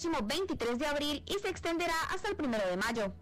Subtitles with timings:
[0.00, 3.12] próximo 23 de abril y se extenderá hasta el 1 de mayo.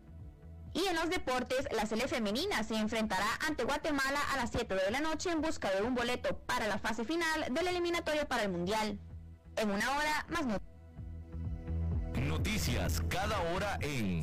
[0.75, 4.91] Y en los deportes, la sele femenina se enfrentará ante Guatemala a las 7 de
[4.91, 8.43] la noche en busca de un boleto para la fase final de la eliminatoria para
[8.43, 8.99] el Mundial.
[9.57, 10.77] En una hora, más noticias.
[12.15, 14.23] Noticias cada hora en...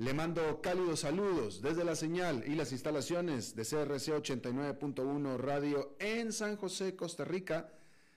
[0.00, 6.32] Le mando cálidos saludos desde la señal y las instalaciones de CRC 89.1 Radio en
[6.32, 7.70] San José, Costa Rica,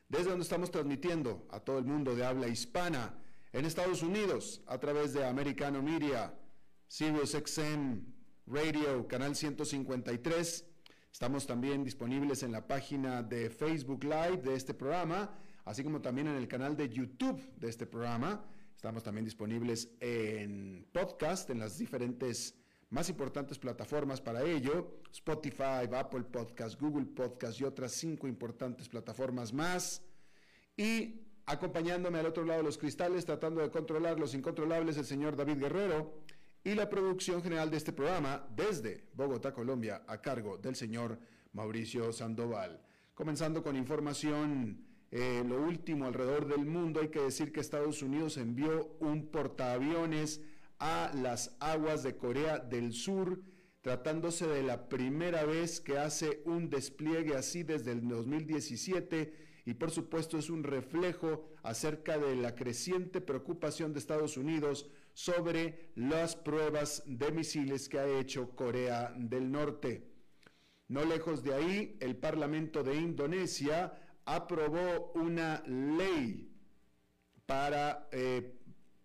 [0.08, 3.20] desde donde estamos transmitiendo a todo el mundo de habla hispana
[3.52, 6.34] en Estados Unidos a través de Americano Media,
[6.88, 8.00] Sirius XM
[8.48, 10.66] Radio, canal 153
[11.12, 16.28] Estamos también disponibles en la página de Facebook Live de este programa, así como también
[16.28, 18.46] en el canal de YouTube de este programa.
[18.84, 22.54] Estamos también disponibles en podcast, en las diferentes
[22.90, 29.54] más importantes plataformas para ello, Spotify, Apple Podcast, Google Podcast y otras cinco importantes plataformas
[29.54, 30.04] más.
[30.76, 35.38] Y acompañándome al otro lado de los cristales, tratando de controlar los incontrolables, el señor
[35.38, 36.22] David Guerrero
[36.62, 41.18] y la producción general de este programa desde Bogotá, Colombia, a cargo del señor
[41.54, 42.82] Mauricio Sandoval.
[43.14, 48.38] Comenzando con información, eh, lo último alrededor del mundo, hay que decir que Estados Unidos
[48.38, 50.42] envió un portaaviones
[50.80, 53.40] a las aguas de Corea del Sur,
[53.82, 59.36] tratándose de la primera vez que hace un despliegue así desde el 2017
[59.66, 65.92] y por supuesto es un reflejo acerca de la creciente preocupación de Estados Unidos sobre
[65.94, 70.10] las pruebas de misiles que ha hecho Corea del Norte.
[70.88, 73.94] No lejos de ahí, el Parlamento de Indonesia
[74.26, 76.50] aprobó una ley
[77.46, 78.60] para eh,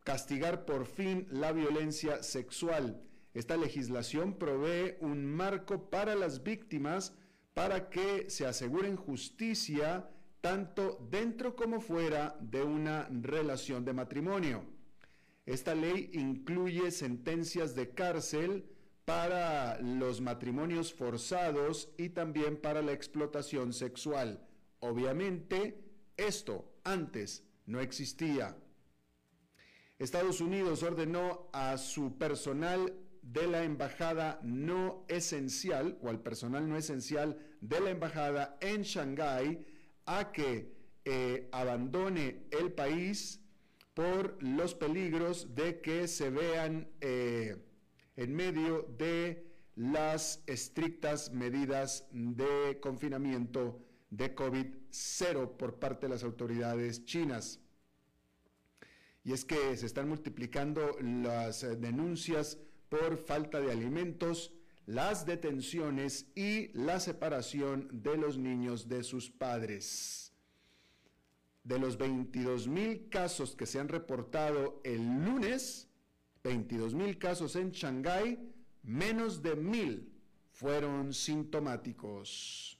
[0.04, 3.02] castigar por fin la violencia sexual.
[3.34, 7.14] Esta legislación provee un marco para las víctimas
[7.54, 10.08] para que se aseguren justicia
[10.40, 14.64] tanto dentro como fuera de una relación de matrimonio.
[15.44, 18.64] Esta ley incluye sentencias de cárcel
[19.04, 24.47] para los matrimonios forzados y también para la explotación sexual.
[24.80, 25.84] Obviamente,
[26.16, 28.56] esto antes no existía.
[29.98, 36.76] Estados Unidos ordenó a su personal de la embajada no esencial o al personal no
[36.76, 39.66] esencial de la embajada en Shanghái
[40.06, 40.72] a que
[41.04, 43.42] eh, abandone el país
[43.92, 47.56] por los peligros de que se vean eh,
[48.16, 49.44] en medio de
[49.74, 57.60] las estrictas medidas de confinamiento de COVID-0 por parte de las autoridades chinas.
[59.24, 62.58] Y es que se están multiplicando las eh, denuncias
[62.88, 64.52] por falta de alimentos,
[64.86, 70.28] las detenciones y la separación de los niños de sus padres
[71.68, 75.86] de los 22 mil casos que se han reportado el lunes,
[76.42, 78.38] 22 mil casos en Shanghái,
[78.82, 80.10] menos de mil
[80.50, 82.77] fueron sintomáticos.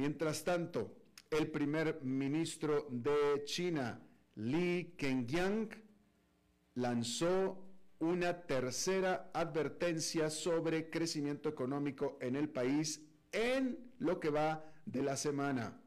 [0.00, 0.96] Mientras tanto,
[1.30, 4.00] el primer ministro de China,
[4.36, 5.68] Li Kengyang,
[6.76, 7.66] lanzó
[7.98, 15.18] una tercera advertencia sobre crecimiento económico en el país en lo que va de la
[15.18, 15.78] semana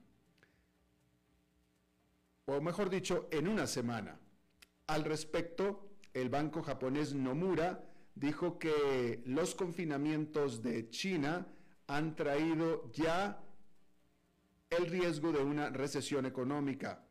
[2.45, 4.19] o mejor dicho, en una semana.
[4.86, 7.83] Al respecto, el banco japonés Nomura
[8.13, 11.48] dijo que los confinamientos de China
[11.88, 13.43] han traído ya
[14.77, 17.03] el riesgo de una recesión económica.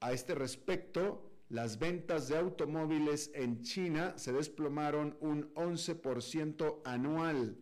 [0.00, 7.56] A este respecto, las ventas de automóviles en China se desplomaron un 11% anual.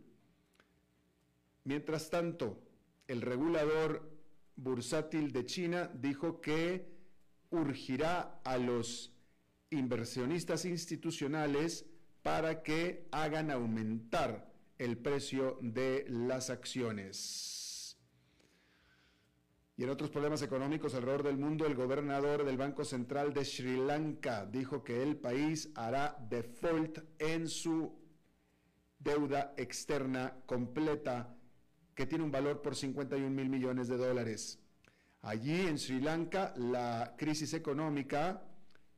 [1.64, 2.58] Mientras tanto,
[3.06, 4.10] el regulador
[4.56, 6.90] bursátil de China dijo que
[7.50, 9.12] urgirá a los
[9.70, 11.86] inversionistas institucionales
[12.22, 17.61] para que hagan aumentar el precio de las acciones.
[19.76, 23.76] Y en otros problemas económicos alrededor del mundo, el gobernador del Banco Central de Sri
[23.78, 27.98] Lanka dijo que el país hará default en su
[28.98, 31.34] deuda externa completa,
[31.94, 34.58] que tiene un valor por 51 mil millones de dólares.
[35.22, 38.42] Allí en Sri Lanka la crisis económica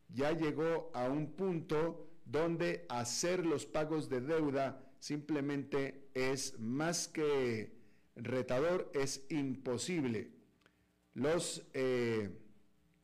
[0.09, 7.77] ya llegó a un punto donde hacer los pagos de deuda simplemente es más que
[8.17, 10.34] retador, es imposible.
[11.15, 12.29] Los eh,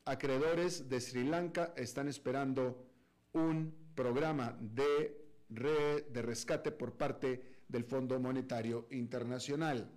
[0.04, 2.86] acreedores de Sri Lanka están esperando
[3.32, 5.16] un programa de,
[5.48, 9.88] de rescate por parte del Fondo Monetario Internacional.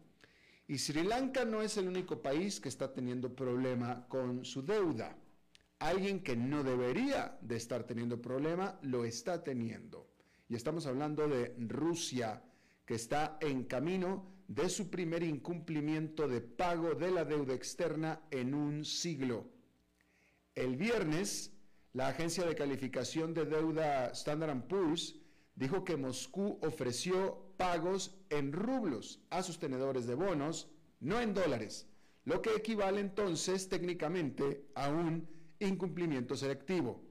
[0.68, 5.18] Y Sri Lanka no es el único país que está teniendo problema con su deuda.
[5.80, 10.08] Alguien que no debería de estar teniendo problema lo está teniendo.
[10.48, 12.44] Y estamos hablando de Rusia,
[12.86, 18.54] que está en camino de su primer incumplimiento de pago de la deuda externa en
[18.54, 19.50] un siglo.
[20.56, 21.52] El viernes,
[21.94, 25.16] la agencia de calificación de deuda Standard Poor's
[25.56, 30.70] dijo que Moscú ofreció pagos en rublos a sus tenedores de bonos,
[31.00, 31.88] no en dólares,
[32.26, 35.28] lo que equivale entonces técnicamente a un
[35.60, 37.04] incumplimiento selectivo.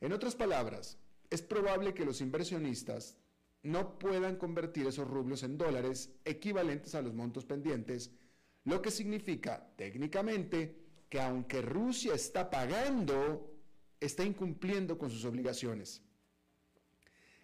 [0.00, 0.98] En otras palabras,
[1.30, 3.19] es probable que los inversionistas
[3.62, 8.10] no puedan convertir esos rublos en dólares equivalentes a los montos pendientes,
[8.64, 10.76] lo que significa técnicamente
[11.08, 13.52] que aunque Rusia está pagando,
[13.98, 16.02] está incumpliendo con sus obligaciones.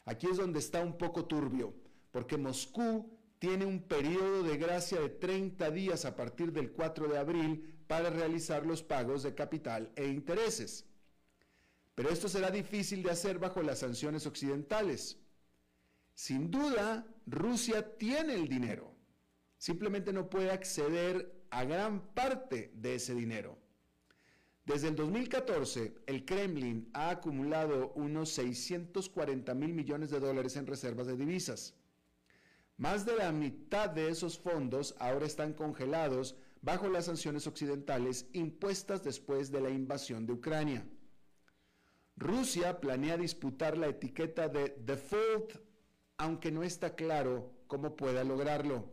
[0.04, 1.74] Aquí es donde está un poco turbio,
[2.12, 7.18] porque Moscú tiene un periodo de gracia de 30 días a partir del 4 de
[7.18, 10.86] abril para realizar los pagos de capital e intereses.
[11.94, 15.18] Pero esto será difícil de hacer bajo las sanciones occidentales.
[16.16, 18.90] Sin duda, Rusia tiene el dinero,
[19.58, 23.58] simplemente no puede acceder a gran parte de ese dinero.
[24.64, 31.06] Desde el 2014, el Kremlin ha acumulado unos 640 mil millones de dólares en reservas
[31.06, 31.74] de divisas.
[32.78, 39.04] Más de la mitad de esos fondos ahora están congelados bajo las sanciones occidentales impuestas
[39.04, 40.88] después de la invasión de Ucrania.
[42.16, 45.65] Rusia planea disputar la etiqueta de default,
[46.18, 48.90] aunque no está claro cómo pueda lograrlo.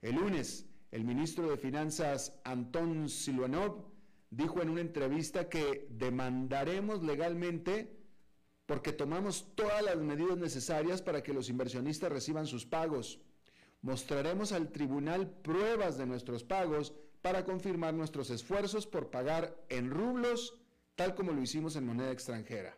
[0.00, 3.84] El lunes, el ministro de Finanzas Anton Siluanov
[4.30, 7.98] dijo en una entrevista que demandaremos legalmente
[8.66, 13.20] porque tomamos todas las medidas necesarias para que los inversionistas reciban sus pagos.
[13.82, 20.54] Mostraremos al tribunal pruebas de nuestros pagos para confirmar nuestros esfuerzos por pagar en rublos,
[20.94, 22.76] tal como lo hicimos en moneda extranjera.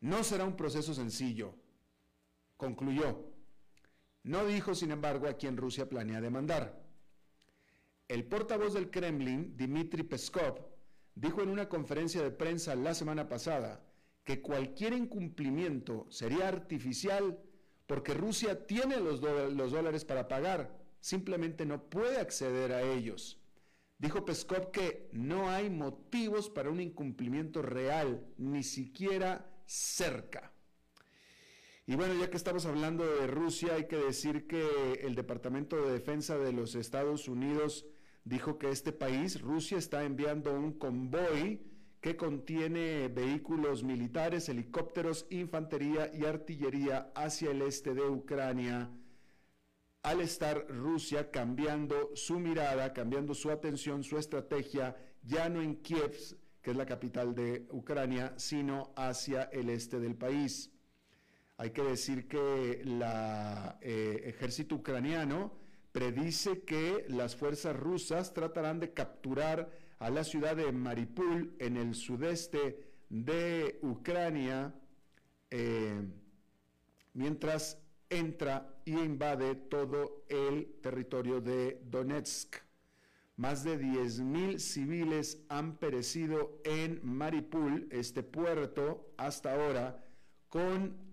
[0.00, 1.54] No será un proceso sencillo,
[2.64, 3.30] concluyó.
[4.22, 6.82] No dijo, sin embargo, a quién Rusia planea demandar.
[8.08, 10.60] El portavoz del Kremlin, Dmitry Peskov,
[11.14, 13.84] dijo en una conferencia de prensa la semana pasada
[14.24, 17.38] que cualquier incumplimiento sería artificial
[17.86, 23.38] porque Rusia tiene los, dólares para pagar, simplemente no puede acceder a ellos.
[23.98, 30.53] Dijo Peskov que no hay motivos para un incumplimiento real, ni siquiera cerca.
[31.86, 35.92] Y bueno, ya que estamos hablando de Rusia, hay que decir que el Departamento de
[35.92, 37.84] Defensa de los Estados Unidos
[38.24, 41.60] dijo que este país, Rusia, está enviando un convoy
[42.00, 48.90] que contiene vehículos militares, helicópteros, infantería y artillería hacia el este de Ucrania,
[50.02, 56.16] al estar Rusia cambiando su mirada, cambiando su atención, su estrategia, ya no en Kiev,
[56.62, 60.73] que es la capital de Ucrania, sino hacia el este del país.
[61.56, 65.52] Hay que decir que el eh, ejército ucraniano
[65.92, 69.70] predice que las fuerzas rusas tratarán de capturar
[70.00, 74.74] a la ciudad de Maripul en el sudeste de Ucrania,
[75.50, 76.02] eh,
[77.12, 77.78] mientras
[78.10, 82.56] entra y invade todo el territorio de Donetsk.
[83.36, 90.04] Más de 10.000 civiles han perecido en Maripul, este puerto, hasta ahora,
[90.48, 91.03] con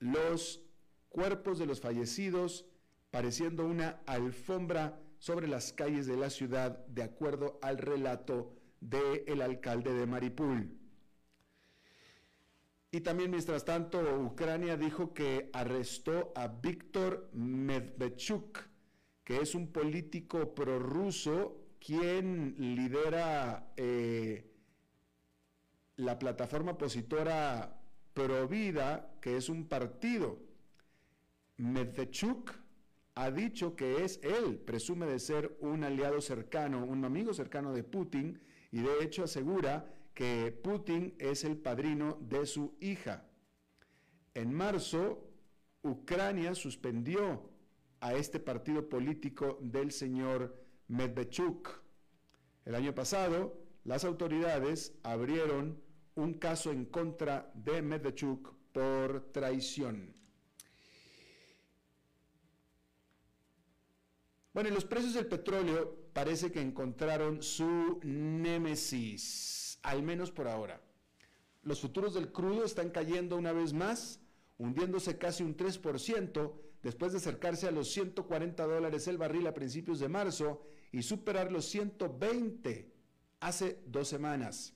[0.00, 0.60] los
[1.08, 2.66] cuerpos de los fallecidos
[3.10, 9.92] pareciendo una alfombra sobre las calles de la ciudad, de acuerdo al relato del alcalde
[9.92, 10.76] de Maripul.
[12.92, 18.58] Y también, mientras tanto, Ucrania dijo que arrestó a Víctor Medvedchuk,
[19.22, 24.50] que es un político prorruso quien lidera eh,
[25.96, 27.76] la plataforma opositora
[28.12, 30.38] Provida, que es un partido.
[31.56, 32.52] Medvedchuk
[33.14, 37.84] ha dicho que es él, presume de ser un aliado cercano, un amigo cercano de
[37.84, 38.40] Putin,
[38.72, 43.28] y de hecho asegura que Putin es el padrino de su hija.
[44.34, 45.28] En marzo,
[45.82, 47.50] Ucrania suspendió
[48.00, 50.56] a este partido político del señor
[50.88, 51.68] Medvedchuk.
[52.64, 55.82] El año pasado, las autoridades abrieron
[56.14, 60.14] un caso en contra de Medvedchuk por traición.
[64.52, 70.80] Bueno, y los precios del petróleo parece que encontraron su némesis, al menos por ahora.
[71.62, 74.20] Los futuros del crudo están cayendo una vez más,
[74.58, 80.00] hundiéndose casi un 3% después de acercarse a los 140 dólares el barril a principios
[80.00, 82.92] de marzo y superar los 120
[83.40, 84.74] hace dos semanas.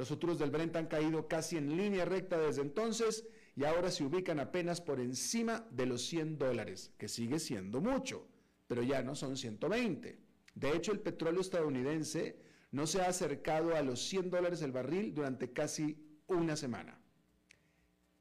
[0.00, 4.02] Los futuros del Brent han caído casi en línea recta desde entonces y ahora se
[4.02, 8.26] ubican apenas por encima de los 100 dólares, que sigue siendo mucho
[8.70, 10.16] pero ya no son 120.
[10.54, 12.36] De hecho, el petróleo estadounidense
[12.70, 16.96] no se ha acercado a los 100 dólares el barril durante casi una semana.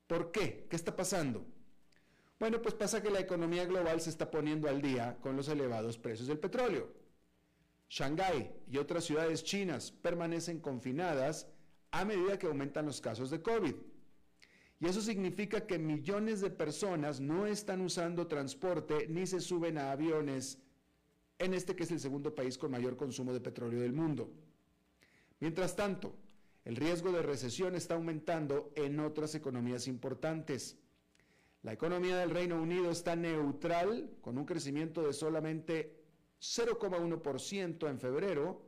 [0.07, 0.65] ¿Por qué?
[0.67, 1.45] ¿Qué está pasando?
[2.39, 5.99] Bueno, pues pasa que la economía global se está poniendo al día con los elevados
[5.99, 6.91] precios del petróleo.
[7.87, 11.47] Shanghái y otras ciudades chinas permanecen confinadas
[11.91, 13.75] a medida que aumentan los casos de COVID.
[14.81, 19.91] Y eso significa que millones de personas no están usando transporte ni se suben a
[19.91, 20.59] aviones
[21.37, 24.31] en este que es el segundo país con mayor consumo de petróleo del mundo.
[25.39, 26.15] Mientras tanto,
[26.65, 30.77] el riesgo de recesión está aumentando en otras economías importantes.
[31.63, 36.03] La economía del Reino Unido está neutral, con un crecimiento de solamente
[36.39, 38.61] 0,1% en febrero,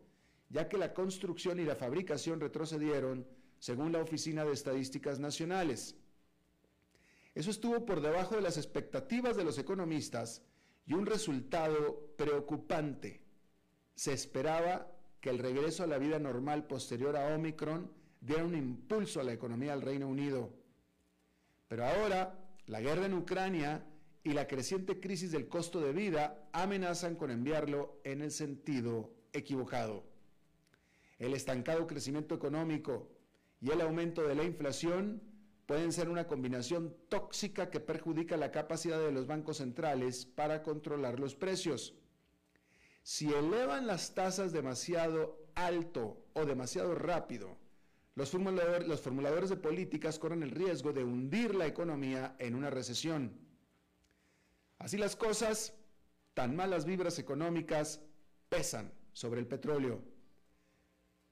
[0.51, 3.25] ya que la construcción y la fabricación retrocedieron,
[3.57, 5.95] según la Oficina de Estadísticas Nacionales.
[7.33, 10.43] Eso estuvo por debajo de las expectativas de los economistas
[10.85, 13.21] y un resultado preocupante.
[13.95, 14.91] Se esperaba
[15.21, 17.89] que el regreso a la vida normal posterior a Omicron
[18.19, 20.51] diera un impulso a la economía del Reino Unido.
[21.69, 23.85] Pero ahora, la guerra en Ucrania
[24.23, 30.10] y la creciente crisis del costo de vida amenazan con enviarlo en el sentido equivocado.
[31.21, 33.07] El estancado crecimiento económico
[33.59, 35.21] y el aumento de la inflación
[35.67, 41.19] pueden ser una combinación tóxica que perjudica la capacidad de los bancos centrales para controlar
[41.19, 41.93] los precios.
[43.03, 47.55] Si elevan las tasas demasiado alto o demasiado rápido,
[48.15, 53.39] los formuladores, de políticas corren el riesgo de hundir la economía en una recesión.
[54.79, 55.75] Así las cosas,
[56.33, 58.01] tan malas vibras económicas
[58.49, 60.10] pesan sobre el petróleo.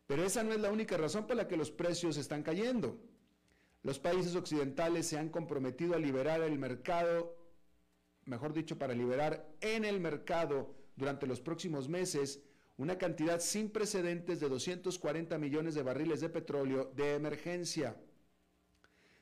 [0.09, 2.99] Pero esa no es la única razón por la que los precios están cayendo.
[3.83, 7.37] Los países occidentales se han comprometido a liberar el mercado,
[8.25, 12.41] mejor dicho, para liberar en el mercado durante los próximos meses
[12.77, 17.95] una cantidad sin precedentes de 240 millones de barriles de petróleo de emergencia.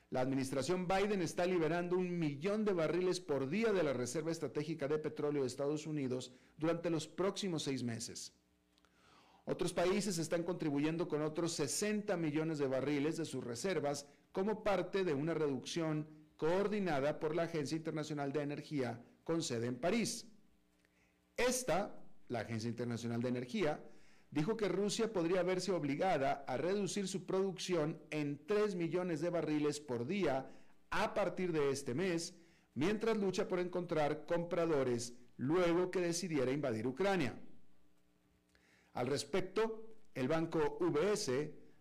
[0.08, 4.88] La administración Biden está liberando un millón de barriles por día de la Reserva Estratégica
[4.88, 8.32] de Petróleo de Estados Unidos durante los próximos seis meses.
[9.48, 15.04] Otros países están contribuyendo con otros 60 millones de barriles de sus reservas como parte
[15.04, 20.26] de una reducción coordinada por la Agencia Internacional de Energía con sede en París.
[21.34, 23.82] Esta, la Agencia Internacional de Energía,
[24.30, 29.80] dijo que Rusia podría verse obligada a reducir su producción en 3 millones de barriles
[29.80, 30.46] por día
[30.90, 32.34] a partir de este mes,
[32.74, 37.34] mientras lucha por encontrar compradores luego que decidiera invadir Ucrania.
[38.98, 41.30] Al respecto, el banco UBS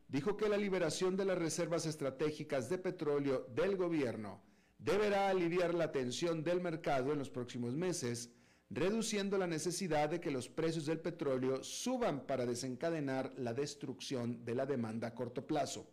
[0.08, 4.44] dijo que la liberación de las reservas estratégicas de petróleo del gobierno
[4.78, 8.30] deberá aliviar la tensión del mercado en los próximos meses,
[8.70, 14.54] reduciendo la necesidad de que los precios del petróleo suban para desencadenar la destrucción de
[14.54, 15.90] la demanda a corto plazo.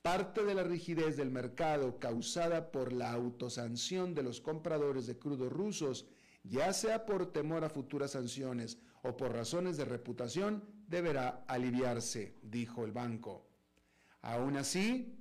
[0.00, 5.50] Parte de la rigidez del mercado causada por la autosanción de los compradores de crudo
[5.50, 6.06] rusos,
[6.44, 12.84] ya sea por temor a futuras sanciones o por razones de reputación, deberá aliviarse, dijo
[12.84, 13.46] el banco.
[14.22, 15.14] Aún así,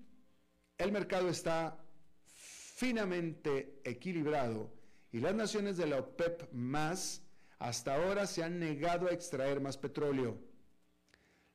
[0.78, 1.78] el mercado está
[2.26, 4.72] finamente equilibrado
[5.12, 7.22] y las naciones de la OPEP más
[7.60, 10.38] hasta ahora se han negado a extraer más petróleo.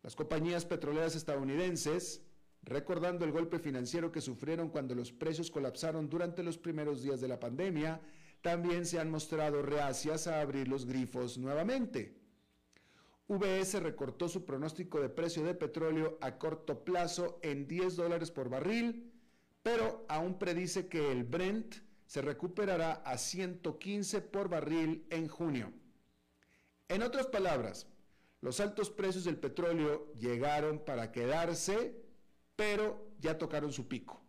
[0.02, 2.22] Las compañías petroleras estadounidenses,
[2.62, 7.28] recordando el golpe financiero que sufrieron cuando los precios colapsaron durante los primeros días de
[7.28, 8.00] la pandemia,
[8.42, 12.18] también se han mostrado reacias a abrir los grifos nuevamente.
[13.28, 18.48] VS recortó su pronóstico de precio de petróleo a corto plazo en 10 dólares por
[18.48, 19.12] barril,
[19.62, 21.76] pero aún predice que el Brent
[22.06, 25.72] se recuperará a 115 por barril en junio.
[26.88, 27.86] En otras palabras,
[28.40, 32.02] los altos precios del petróleo llegaron para quedarse,
[32.56, 34.22] pero ya tocaron su pico.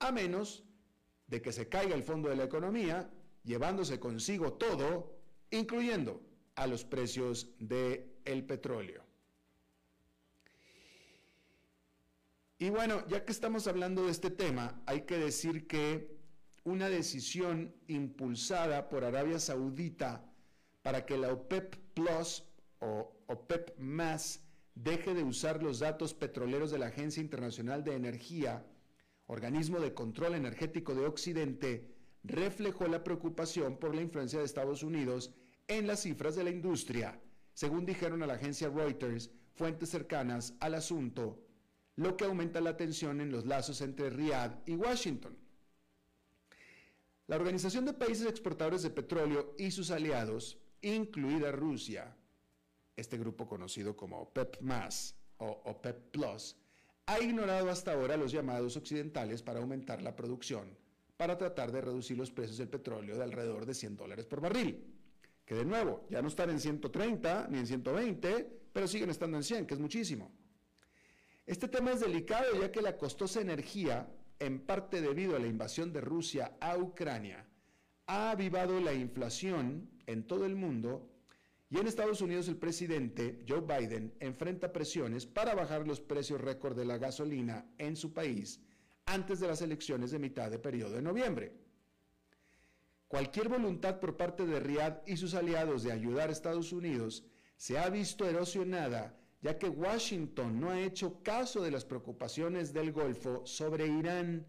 [0.00, 0.64] A menos
[1.32, 3.10] de que se caiga el fondo de la economía,
[3.42, 5.18] llevándose consigo todo,
[5.50, 6.20] incluyendo
[6.56, 9.02] a los precios del el petróleo.
[12.58, 16.18] Y bueno, ya que estamos hablando de este tema, hay que decir que
[16.64, 20.30] una decisión impulsada por Arabia Saudita
[20.82, 22.44] para que la OPEP Plus
[22.80, 28.66] o OPEP más deje de usar los datos petroleros de la Agencia Internacional de Energía,
[29.26, 31.92] organismo de control energético de Occidente,
[32.24, 35.34] reflejó la preocupación por la influencia de Estados Unidos
[35.68, 37.20] en las cifras de la industria,
[37.54, 41.38] según dijeron a la agencia Reuters fuentes cercanas al asunto,
[41.96, 45.36] lo que aumenta la tensión en los lazos entre Riad y Washington.
[47.26, 52.16] La Organización de Países Exportadores de Petróleo y sus aliados, incluida Rusia,
[52.96, 54.58] este grupo conocido como OPEP
[55.38, 56.56] o OPEP Plus,
[57.12, 60.76] ha ignorado hasta ahora los llamados occidentales para aumentar la producción,
[61.16, 64.92] para tratar de reducir los precios del petróleo de alrededor de 100 dólares por barril
[65.44, 69.42] que de nuevo, ya no están en 130 ni en 120, pero siguen estando en
[69.42, 70.32] 100, que es muchísimo.
[71.46, 75.92] Este tema es delicado ya que la costosa energía, en parte debido a la invasión
[75.92, 77.46] de Rusia a Ucrania,
[78.06, 81.11] ha avivado la inflación en todo el mundo
[81.72, 86.76] y en Estados Unidos el presidente Joe Biden enfrenta presiones para bajar los precios récord
[86.76, 88.60] de la gasolina en su país
[89.06, 91.54] antes de las elecciones de mitad de periodo de noviembre.
[93.08, 97.24] Cualquier voluntad por parte de Riad y sus aliados de ayudar a Estados Unidos
[97.56, 102.92] se ha visto erosionada ya que Washington no ha hecho caso de las preocupaciones del
[102.92, 104.46] Golfo sobre Irán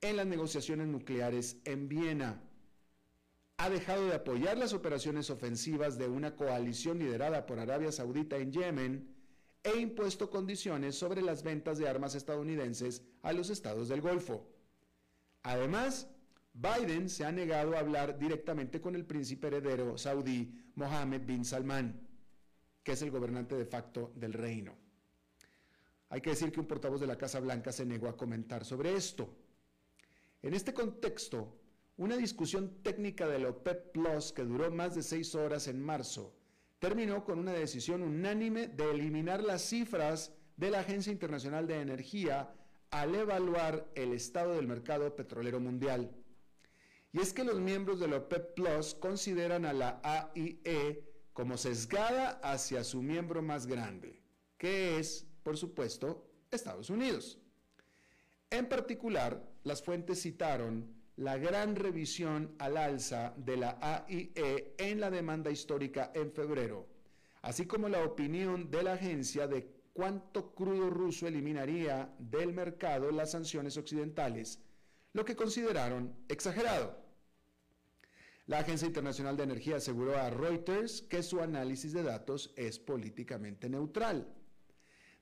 [0.00, 2.42] en las negociaciones nucleares en Viena.
[3.56, 8.52] Ha dejado de apoyar las operaciones ofensivas de una coalición liderada por Arabia Saudita en
[8.52, 9.14] Yemen
[9.62, 14.46] e impuesto condiciones sobre las ventas de armas estadounidenses a los estados del Golfo.
[15.42, 16.08] Además,
[16.52, 22.06] Biden se ha negado a hablar directamente con el príncipe heredero saudí Mohammed bin Salman,
[22.82, 24.74] que es el gobernante de facto del reino.
[26.10, 28.94] Hay que decir que un portavoz de la Casa Blanca se negó a comentar sobre
[28.94, 29.34] esto.
[30.42, 31.63] En este contexto,
[31.96, 36.34] una discusión técnica de la OPEP Plus que duró más de seis horas en marzo
[36.84, 42.52] terminó con una decisión unánime de eliminar las cifras de la Agencia Internacional de Energía
[42.90, 46.14] al evaluar el estado del mercado petrolero mundial.
[47.10, 51.02] Y es que los miembros de la OPEP Plus consideran a la AIE
[51.32, 54.22] como sesgada hacia su miembro más grande,
[54.58, 57.38] que es, por supuesto, Estados Unidos.
[58.50, 65.10] En particular, las fuentes citaron la gran revisión al alza de la AIE en la
[65.10, 66.88] demanda histórica en febrero,
[67.42, 73.30] así como la opinión de la agencia de cuánto crudo ruso eliminaría del mercado las
[73.30, 74.60] sanciones occidentales,
[75.12, 77.04] lo que consideraron exagerado.
[78.46, 83.70] La Agencia Internacional de Energía aseguró a Reuters que su análisis de datos es políticamente
[83.70, 84.34] neutral.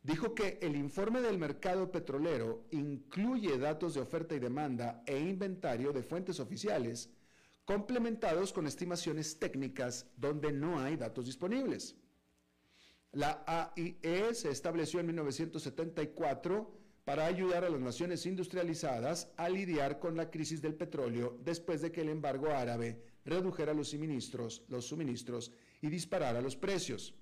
[0.03, 5.93] Dijo que el informe del mercado petrolero incluye datos de oferta y demanda e inventario
[5.93, 7.09] de fuentes oficiales,
[7.65, 11.95] complementados con estimaciones técnicas donde no hay datos disponibles.
[13.13, 20.17] La AIE se estableció en 1974 para ayudar a las naciones industrializadas a lidiar con
[20.17, 25.53] la crisis del petróleo después de que el embargo árabe redujera los suministros, los suministros
[25.81, 27.15] y disparara los precios.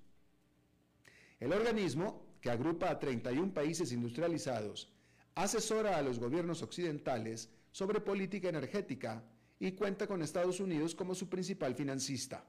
[1.40, 4.92] El organismo, que agrupa a 31 países industrializados,
[5.34, 9.22] asesora a los gobiernos occidentales sobre política energética
[9.58, 12.44] y cuenta con Estados Unidos como su principal financista.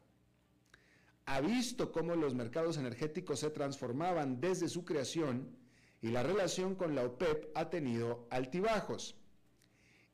[1.25, 5.55] Ha visto cómo los mercados energéticos se transformaban desde su creación
[6.01, 9.15] y la relación con la OPEP ha tenido altibajos.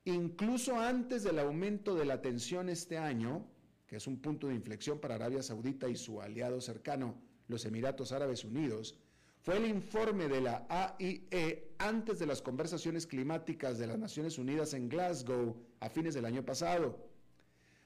[0.04, 3.48] Incluso antes del aumento de la tensión este año,
[3.88, 7.16] que es un punto de inflexión para Arabia Saudita y su aliado cercano,
[7.48, 8.98] los Emiratos Árabes Unidos,
[9.48, 14.74] fue el informe de la AIE antes de las conversaciones climáticas de las Naciones Unidas
[14.74, 17.00] en Glasgow a fines del año pasado.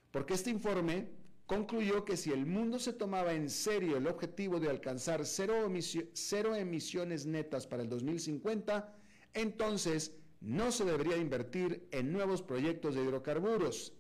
[0.10, 1.10] porque este informe
[1.46, 5.72] concluyó que si el mundo se tomaba en serio el objetivo de alcanzar cero,
[6.56, 8.96] emisiones netas para el 2050,
[9.36, 13.94] entonces no se debería invertir en nuevos proyectos de hidrocarburos,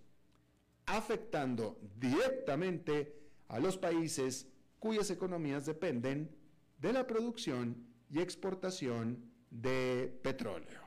[0.87, 3.15] afectando directamente
[3.49, 4.47] a los países
[4.79, 6.40] cuyas economías dependen
[6.81, 10.81] de la producción y exportación de petróleo.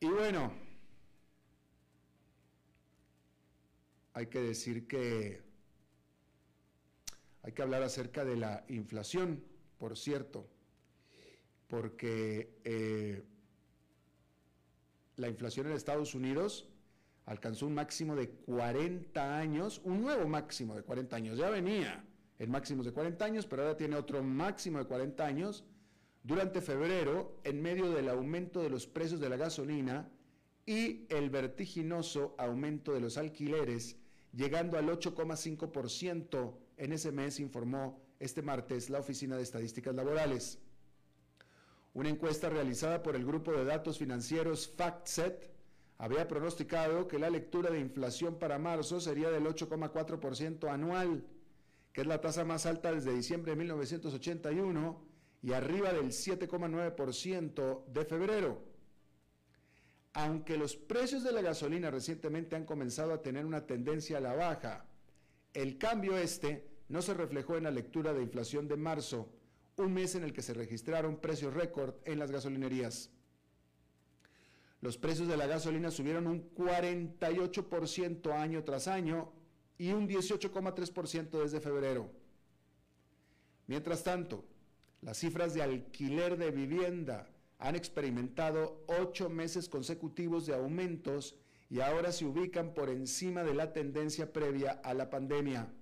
[0.00, 0.52] Y bueno,
[4.14, 5.42] hay que decir que
[7.42, 9.44] hay que hablar acerca de la inflación,
[9.78, 10.48] por cierto,
[11.66, 13.22] porque eh,
[15.16, 16.68] la inflación en Estados Unidos
[17.28, 22.02] alcanzó un máximo de 40 años, un nuevo máximo de 40 años, ya venía
[22.38, 25.64] en máximos de 40 años, pero ahora tiene otro máximo de 40 años,
[26.22, 30.10] durante febrero, en medio del aumento de los precios de la gasolina
[30.64, 33.96] y el vertiginoso aumento de los alquileres,
[34.32, 40.58] llegando al 8,5% en ese mes, informó este martes la Oficina de Estadísticas Laborales.
[41.92, 45.57] Una encuesta realizada por el grupo de datos financieros FactSet
[45.98, 51.26] había pronosticado que la lectura de inflación para marzo sería del 8,4% anual,
[51.92, 55.02] que es la tasa más alta desde diciembre de 1981
[55.42, 58.62] y arriba del 7,9% de febrero.
[60.12, 64.34] Aunque los precios de la gasolina recientemente han comenzado a tener una tendencia a la
[64.34, 64.86] baja,
[65.52, 69.32] el cambio este no se reflejó en la lectura de inflación de marzo,
[69.76, 73.10] un mes en el que se registraron precios récord en las gasolinerías.
[74.80, 79.32] Los precios de la gasolina subieron un 48% año tras año
[79.76, 82.10] y un 18,3% desde febrero.
[83.66, 84.44] Mientras tanto,
[85.02, 91.36] las cifras de alquiler de vivienda han experimentado ocho meses consecutivos de aumentos
[91.70, 95.72] y ahora se ubican por encima de la tendencia previa a la pandemia.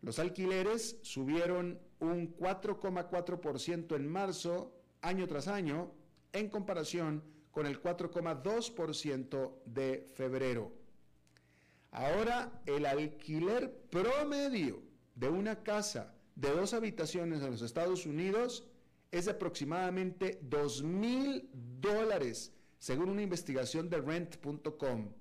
[0.00, 5.92] Los alquileres subieron un 4,4% en marzo, año tras año,
[6.32, 10.72] en comparación con el 4,2% de febrero.
[11.90, 14.82] Ahora, el alquiler promedio
[15.14, 18.64] de una casa de dos habitaciones en los Estados Unidos
[19.10, 21.48] es de aproximadamente 2 mil
[21.80, 25.12] dólares, según una investigación de rent.com.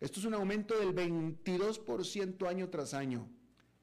[0.00, 3.28] Esto es un aumento del 22% año tras año.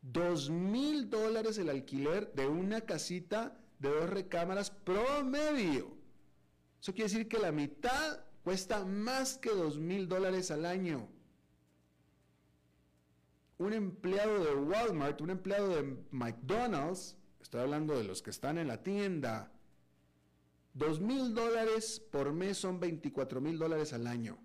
[0.02, 5.96] 2 mil dólares el alquiler de una casita de dos recámaras promedio.
[6.81, 11.09] Eso quiere decir que la mitad cuesta más que 2 mil dólares al año
[13.57, 18.67] un empleado de Walmart, un empleado de McDonald's, estoy hablando de los que están en
[18.67, 19.51] la tienda,
[20.73, 24.37] dos mil dólares por mes son 24 mil dólares al año.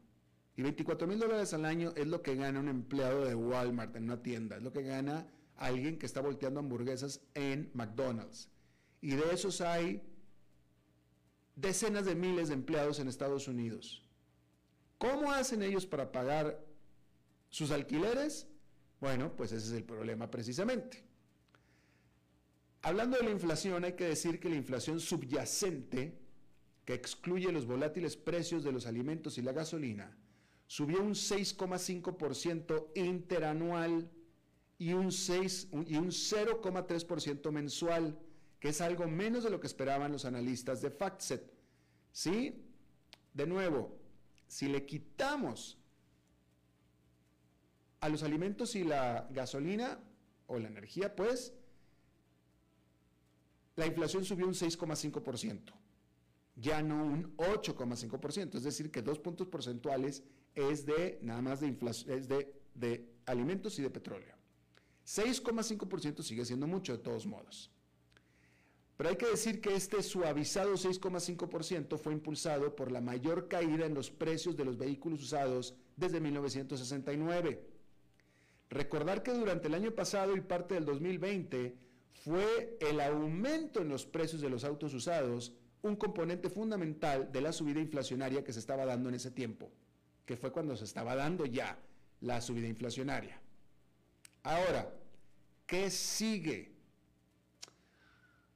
[0.54, 4.04] Y 24 mil dólares al año es lo que gana un empleado de Walmart en
[4.04, 8.48] una tienda, es lo que gana alguien que está volteando hamburguesas en McDonald's.
[9.00, 10.02] Y de esos hay
[11.54, 14.02] decenas de miles de empleados en Estados Unidos.
[14.98, 16.64] ¿Cómo hacen ellos para pagar
[17.50, 18.46] sus alquileres?
[19.00, 21.04] Bueno, pues ese es el problema precisamente.
[22.82, 26.18] Hablando de la inflación, hay que decir que la inflación subyacente,
[26.84, 30.16] que excluye los volátiles precios de los alimentos y la gasolina,
[30.66, 34.10] subió un 6,5% interanual
[34.78, 38.18] y un, 6, y un 0,3% mensual,
[38.62, 41.52] que es algo menos de lo que esperaban los analistas de FactSet.
[42.12, 42.64] ¿Sí?
[43.34, 43.98] De nuevo,
[44.46, 45.78] si le quitamos
[47.98, 49.98] a los alimentos y la gasolina
[50.46, 51.52] o la energía, pues
[53.74, 55.72] la inflación subió un 6,5%,
[56.54, 60.22] ya no un 8,5%, es decir, que dos puntos porcentuales
[60.54, 64.36] es de nada más de inflación, es de, de alimentos y de petróleo.
[65.04, 67.71] 6,5% sigue siendo mucho de todos modos.
[69.02, 73.94] Pero hay que decir que este suavizado 6,5% fue impulsado por la mayor caída en
[73.94, 77.66] los precios de los vehículos usados desde 1969.
[78.70, 81.74] Recordar que durante el año pasado y parte del 2020
[82.12, 87.50] fue el aumento en los precios de los autos usados un componente fundamental de la
[87.50, 89.72] subida inflacionaria que se estaba dando en ese tiempo,
[90.24, 91.76] que fue cuando se estaba dando ya
[92.20, 93.40] la subida inflacionaria.
[94.44, 94.94] Ahora,
[95.66, 96.71] ¿qué sigue?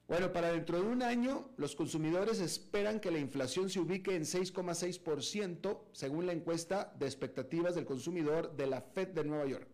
[0.08, 4.22] Bueno, para dentro de un año, los consumidores esperan que la inflación se ubique en
[4.22, 9.68] 6,6%, según la encuesta de expectativas del consumidor de la Fed de Nueva York.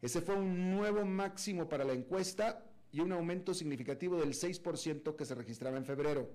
[0.00, 5.24] Ese fue un nuevo máximo para la encuesta y un aumento significativo del 6% que
[5.26, 6.30] se registraba en febrero.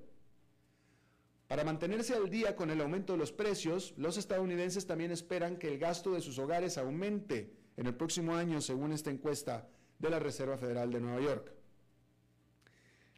[1.48, 5.70] Para mantenerse al día con el aumento de los precios, los estadounidenses también esperan que
[5.70, 10.20] el gasto de sus hogares aumente en el próximo año, según esta encuesta de la
[10.20, 11.59] Reserva Federal de Nueva York.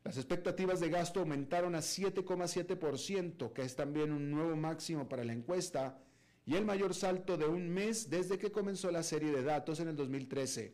[0.04, 5.34] Las expectativas de gasto aumentaron a 7,7%, que es también un nuevo máximo para la
[5.34, 6.00] encuesta
[6.46, 9.90] y el mayor salto de un mes desde que comenzó la serie de datos en
[9.90, 10.74] el 2013.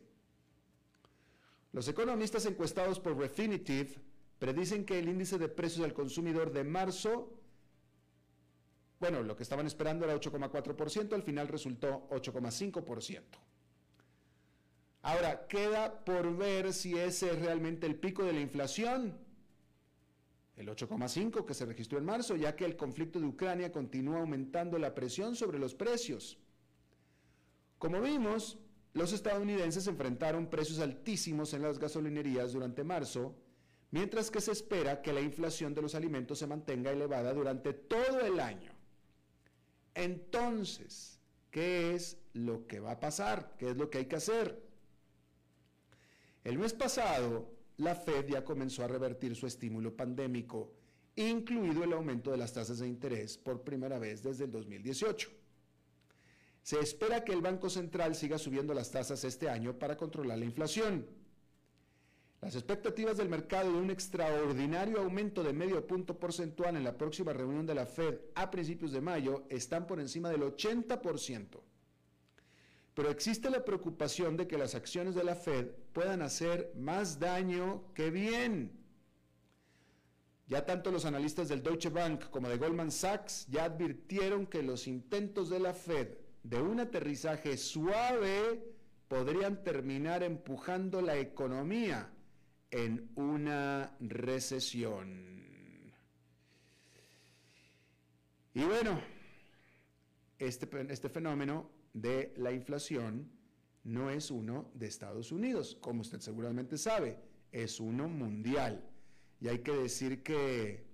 [1.72, 4.00] Los economistas encuestados por Refinitiv
[4.38, 7.30] predicen que el índice de precios del consumidor de marzo,
[8.98, 13.22] bueno, lo que estaban esperando era 8,4%, al final resultó 8,5%.
[15.08, 19.16] Ahora, queda por ver si ese es realmente el pico de la inflación,
[20.54, 24.78] el 8,5 que se registró en marzo, ya que el conflicto de Ucrania continúa aumentando
[24.78, 26.36] la presión sobre los precios.
[27.78, 28.58] Como vimos,
[28.92, 33.34] los estadounidenses enfrentaron precios altísimos en las gasolinerías durante marzo,
[33.90, 38.20] mientras que se espera que la inflación de los alimentos se mantenga elevada durante todo
[38.20, 38.72] el año.
[39.94, 41.18] Entonces,
[41.50, 43.54] ¿qué es lo que va a pasar?
[43.58, 44.67] ¿Qué es lo que hay que hacer?
[46.44, 50.72] El mes pasado, la Fed ya comenzó a revertir su estímulo pandémico,
[51.16, 55.30] incluido el aumento de las tasas de interés por primera vez desde el 2018.
[56.62, 60.44] Se espera que el Banco Central siga subiendo las tasas este año para controlar la
[60.44, 61.06] inflación.
[62.40, 67.32] Las expectativas del mercado de un extraordinario aumento de medio punto porcentual en la próxima
[67.32, 71.67] reunión de la Fed a principios de mayo están por encima del 80%
[72.98, 77.94] pero existe la preocupación de que las acciones de la Fed puedan hacer más daño
[77.94, 78.72] que bien.
[80.48, 84.88] Ya tanto los analistas del Deutsche Bank como de Goldman Sachs ya advirtieron que los
[84.88, 86.08] intentos de la Fed
[86.42, 88.64] de un aterrizaje suave
[89.06, 92.10] podrían terminar empujando la economía
[92.72, 95.94] en una recesión.
[98.54, 99.00] Y bueno,
[100.40, 103.30] este, este fenómeno de la inflación
[103.84, 107.18] no es uno de Estados Unidos, como usted seguramente sabe,
[107.52, 108.84] es uno mundial.
[109.40, 110.88] Y hay que decir que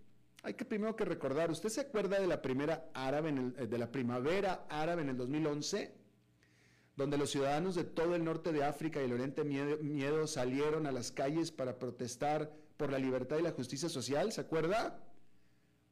[0.45, 3.91] hay que primero que recordar, ¿usted se acuerda de la primera árabe eh, de la
[3.91, 5.95] primavera árabe en el 2011?
[6.97, 10.93] Donde los ciudadanos de todo el norte de África y el Oriente Miedo salieron a
[10.93, 15.03] las calles para protestar por la libertad y la justicia social, ¿se acuerda?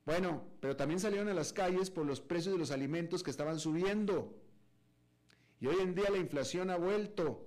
[0.04, 3.58] Bueno, pero también salieron a las calles por los precios de los alimentos que estaban
[3.58, 4.36] subiendo.
[5.62, 7.46] Y hoy en día la inflación ha vuelto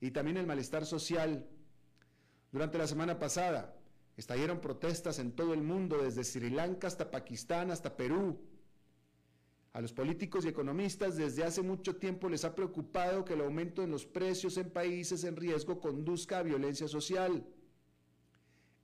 [0.00, 1.46] y también el malestar social.
[2.50, 3.76] Durante la semana pasada
[4.16, 8.40] estallaron protestas en todo el mundo, desde Sri Lanka hasta Pakistán hasta Perú.
[9.74, 13.82] A los políticos y economistas desde hace mucho tiempo les ha preocupado que el aumento
[13.82, 17.46] en los precios en países en riesgo conduzca a violencia social.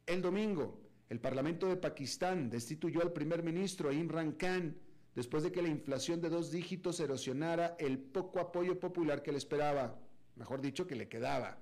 [0.04, 4.76] El domingo, el Parlamento de Pakistán destituyó al primer ministro Imran Khan
[5.16, 9.38] después de que la inflación de dos dígitos erosionara el poco apoyo popular que le
[9.38, 9.98] esperaba,
[10.36, 11.58] mejor dicho, que le quedaba.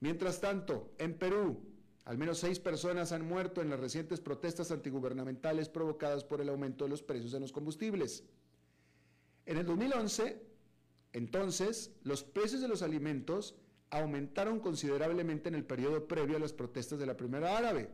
[0.00, 1.60] Mientras tanto, en Perú,
[2.06, 6.84] al menos seis personas han muerto en las recientes protestas antigubernamentales provocadas por el aumento
[6.84, 8.24] de los precios de los combustibles.
[9.44, 10.42] En el 2011,
[11.12, 13.56] entonces, los precios de los alimentos
[13.90, 17.90] aumentaron considerablemente en el periodo previo a las protestas de la Primera Árabe.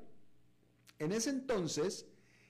[1.01, 2.07] En ese entonces,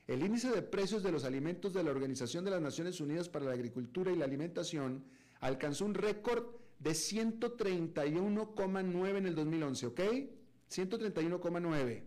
[0.07, 3.47] el índice de precios de los alimentos de la Organización de las Naciones Unidas para
[3.47, 5.05] la Agricultura y la Alimentación
[5.41, 6.45] alcanzó un récord
[6.79, 10.01] de 131,9 en el 2011, ¿ok?
[10.71, 12.05] 131,9.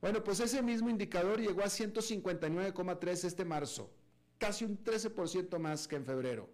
[0.00, 3.92] Bueno, pues ese mismo indicador llegó a 159,3 este marzo,
[4.38, 6.48] casi un 13% más que en febrero.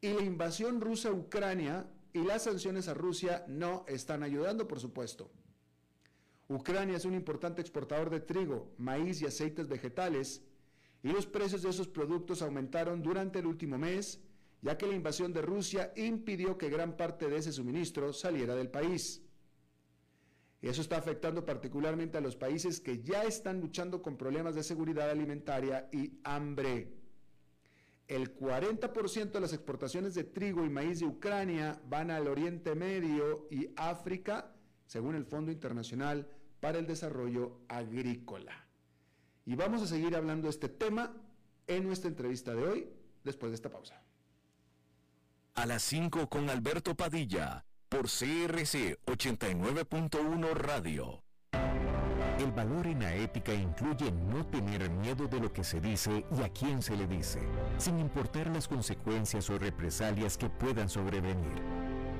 [0.00, 4.78] Y la invasión rusa a Ucrania y las sanciones a Rusia no están ayudando, por
[4.80, 5.32] supuesto.
[6.48, 10.42] Ucrania es un importante exportador de trigo, maíz y aceites vegetales,
[11.02, 14.20] y los precios de esos productos aumentaron durante el último mes,
[14.62, 18.70] ya que la invasión de Rusia impidió que gran parte de ese suministro saliera del
[18.70, 19.22] país.
[20.62, 25.10] Eso está afectando particularmente a los países que ya están luchando con problemas de seguridad
[25.10, 26.92] alimentaria y hambre.
[28.08, 33.48] El 40% de las exportaciones de trigo y maíz de Ucrania van al Oriente Medio
[33.50, 34.54] y África,
[34.86, 36.28] según el Fondo Internacional
[36.60, 38.66] para el Desarrollo Agrícola.
[39.44, 41.14] Y vamos a seguir hablando de este tema
[41.66, 42.88] en nuestra entrevista de hoy,
[43.24, 44.02] después de esta pausa.
[45.54, 51.22] A las 5 con Alberto Padilla, por CRC 89.1 Radio.
[52.38, 56.42] El valor en la ética incluye no tener miedo de lo que se dice y
[56.42, 57.40] a quién se le dice,
[57.78, 61.85] sin importar las consecuencias o represalias que puedan sobrevenir.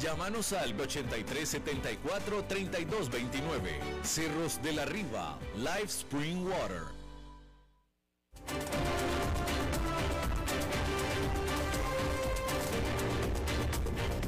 [0.00, 3.80] Llámanos al 8374 3229.
[4.02, 6.84] Cerros de la Riva, Live Spring Water.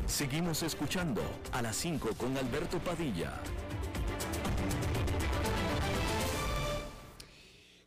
[0.06, 3.40] Seguimos escuchando a las 5 con Alberto Padilla.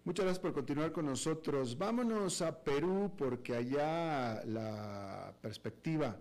[0.05, 1.77] Muchas gracias por continuar con nosotros.
[1.77, 6.17] Vámonos a Perú porque allá la perspectiva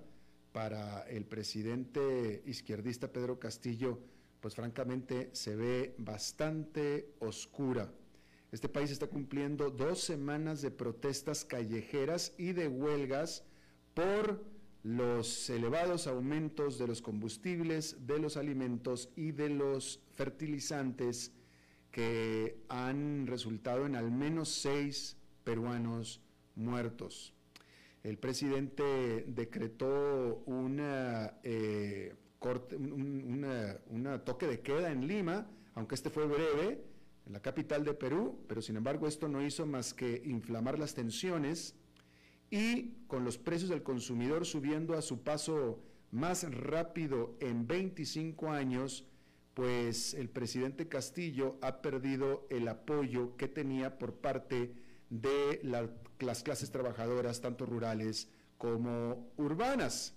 [0.55, 3.99] para el presidente izquierdista Pedro Castillo
[4.41, 7.93] pues francamente se ve bastante oscura.
[8.53, 13.43] Este país está cumpliendo dos semanas de protestas callejeras y de huelgas
[13.95, 14.45] por
[14.85, 21.33] los elevados aumentos de los combustibles, de los alimentos y de los fertilizantes
[21.91, 26.21] que han resultado en al menos seis peruanos
[26.55, 27.35] muertos.
[28.05, 36.85] El presidente decretó una eh, un, toque de queda en Lima, aunque este fue breve,
[37.27, 40.95] en la capital de Perú, pero sin embargo esto no hizo más que inflamar las
[40.95, 41.75] tensiones
[42.51, 49.09] y con los precios del consumidor subiendo a su paso más rápido en 25 años,
[49.55, 54.75] pues el presidente Castillo ha perdido el apoyo que tenía por parte
[55.11, 55.61] de
[56.19, 60.15] las clases trabajadoras, tanto rurales como urbanas.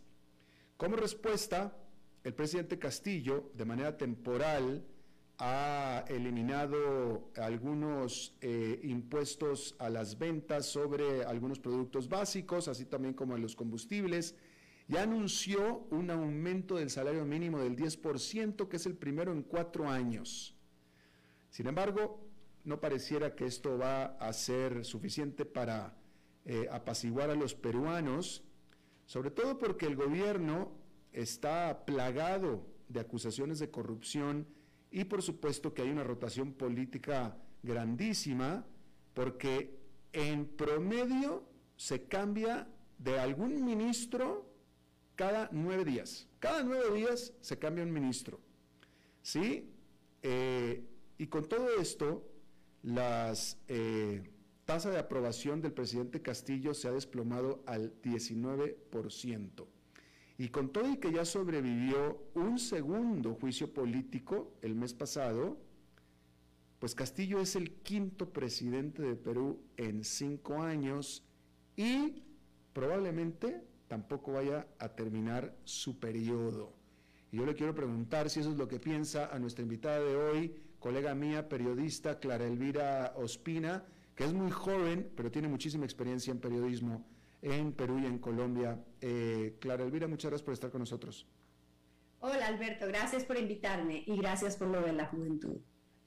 [0.77, 1.75] Como respuesta,
[2.23, 4.85] el presidente Castillo, de manera temporal,
[5.39, 13.35] ha eliminado algunos eh, impuestos a las ventas sobre algunos productos básicos, así también como
[13.35, 14.35] a los combustibles,
[14.87, 19.87] y anunció un aumento del salario mínimo del 10%, que es el primero en cuatro
[19.87, 20.55] años.
[21.49, 22.26] Sin embargo,
[22.67, 25.95] no pareciera que esto va a ser suficiente para
[26.43, 28.43] eh, apaciguar a los peruanos,
[29.05, 30.73] sobre todo porque el gobierno
[31.13, 34.47] está plagado de acusaciones de corrupción
[34.91, 38.65] y por supuesto que hay una rotación política grandísima
[39.13, 39.79] porque
[40.11, 44.53] en promedio se cambia de algún ministro
[45.15, 46.27] cada nueve días.
[46.39, 48.41] Cada nueve días se cambia un ministro.
[49.21, 49.71] ¿Sí?
[50.21, 50.83] Eh,
[51.17, 52.26] y con todo esto,
[52.87, 53.33] la
[53.67, 54.23] eh,
[54.63, 59.65] tasa de aprobación del presidente Castillo se ha desplomado al 19%.
[60.37, 65.57] Y con todo y que ya sobrevivió un segundo juicio político el mes pasado,
[66.79, 71.25] pues Castillo es el quinto presidente de Perú en cinco años
[71.75, 72.23] y
[72.71, 76.71] probablemente tampoco vaya a terminar su periodo.
[77.33, 80.15] Y yo le quiero preguntar si eso es lo que piensa a nuestra invitada de
[80.15, 86.31] hoy, colega mía, periodista Clara Elvira Ospina, que es muy joven, pero tiene muchísima experiencia
[86.31, 87.05] en periodismo
[87.41, 88.79] en Perú y en Colombia.
[89.01, 91.27] Eh, Clara Elvira, muchas gracias por estar con nosotros.
[92.19, 95.57] Hola Alberto, gracias por invitarme y gracias por lo de la juventud.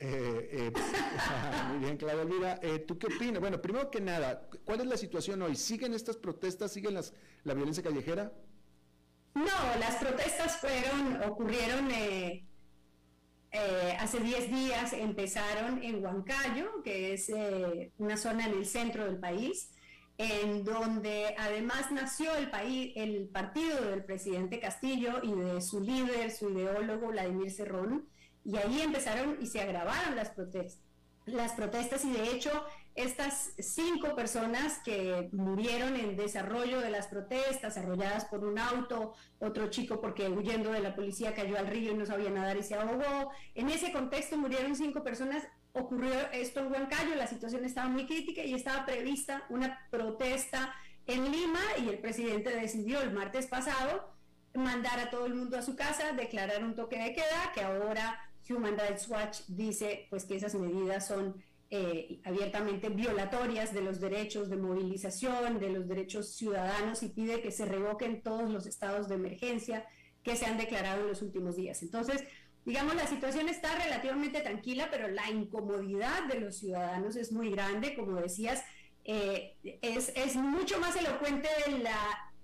[0.01, 0.73] Eh, eh,
[1.71, 2.61] muy bien, Clara Elvira.
[2.87, 3.41] ¿Tú qué opinas?
[3.41, 5.55] Bueno, primero que nada, ¿cuál es la situación hoy?
[5.55, 6.73] ¿Siguen estas protestas?
[6.73, 7.15] ¿Siguen las,
[7.45, 8.33] la violencia callejera?
[9.35, 9.45] No,
[9.79, 11.89] las protestas fueron, ocurrieron
[13.53, 19.05] eh, hace 10 días empezaron en Huancayo, que es eh, una zona en el centro
[19.05, 19.71] del país,
[20.19, 26.31] en donde además nació el, país, el partido del presidente Castillo y de su líder,
[26.31, 28.09] su ideólogo Vladimir Cerrón,
[28.45, 30.85] y ahí empezaron y se agravaron las protestas.
[31.27, 32.51] Las protestas y de hecho
[33.05, 39.69] estas cinco personas que murieron en desarrollo de las protestas, arrolladas por un auto, otro
[39.71, 42.75] chico porque huyendo de la policía cayó al río y no sabía nadar y se
[42.75, 43.31] ahogó.
[43.55, 45.47] En ese contexto murieron cinco personas.
[45.73, 50.75] Ocurrió esto en Huancayo, la situación estaba muy crítica y estaba prevista una protesta
[51.07, 54.13] en Lima y el presidente decidió el martes pasado
[54.55, 58.21] mandar a todo el mundo a su casa, declarar un toque de queda, que ahora
[58.49, 61.41] Human Rights Watch dice pues que esas medidas son
[61.73, 67.53] eh, abiertamente violatorias de los derechos de movilización, de los derechos ciudadanos y pide que
[67.53, 69.87] se revoquen todos los estados de emergencia
[70.25, 71.81] que se han declarado en los últimos días.
[71.83, 72.25] Entonces,
[72.65, 77.95] digamos, la situación está relativamente tranquila, pero la incomodidad de los ciudadanos es muy grande,
[77.95, 78.65] como decías,
[79.05, 81.97] eh, es, es, mucho más elocuente en la,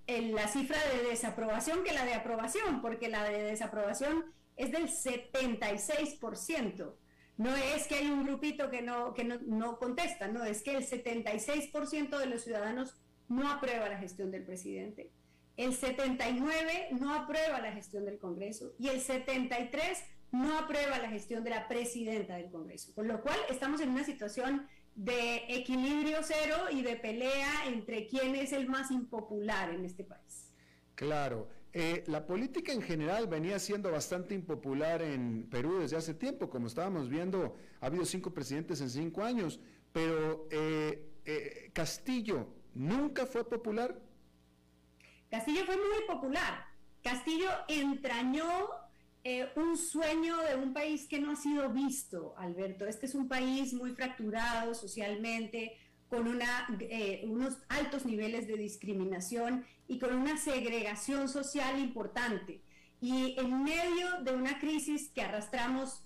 [0.07, 4.25] la cifra de desaprobación que la de aprobación, porque la de desaprobación
[4.57, 6.95] es del 76%.
[7.37, 10.87] No es que hay un grupito que no, que no, contesta, no, es que el
[10.87, 12.97] 76% de los ciudadanos
[13.29, 15.11] no aprueba la gestión del presidente,
[15.57, 21.45] el 79 no aprueba la gestión del Congreso y el 73 no aprueba la gestión
[21.45, 22.95] de la presidenta del Congreso.
[22.95, 28.35] Con lo cual estamos en una situación de equilibrio cero y de pelea entre quién
[28.35, 30.53] es el más impopular en este país.
[30.95, 31.49] Claro.
[31.79, 36.69] Eh, la política en general venía siendo bastante impopular en Perú desde hace tiempo, como
[36.69, 39.61] estábamos viendo, ha habido cinco presidentes en cinco años,
[39.93, 43.95] pero eh, eh, Castillo nunca fue popular.
[45.29, 46.65] Castillo fue muy popular.
[47.03, 48.49] Castillo entrañó
[49.57, 52.87] un sueño de un país que no ha sido visto, Alberto.
[52.87, 55.77] Este es un país muy fracturado socialmente,
[56.09, 56.69] con una,
[57.25, 62.61] unos altos niveles de discriminación y con una segregación social importante.
[63.01, 66.03] Y en medio de una crisis que arrastramos,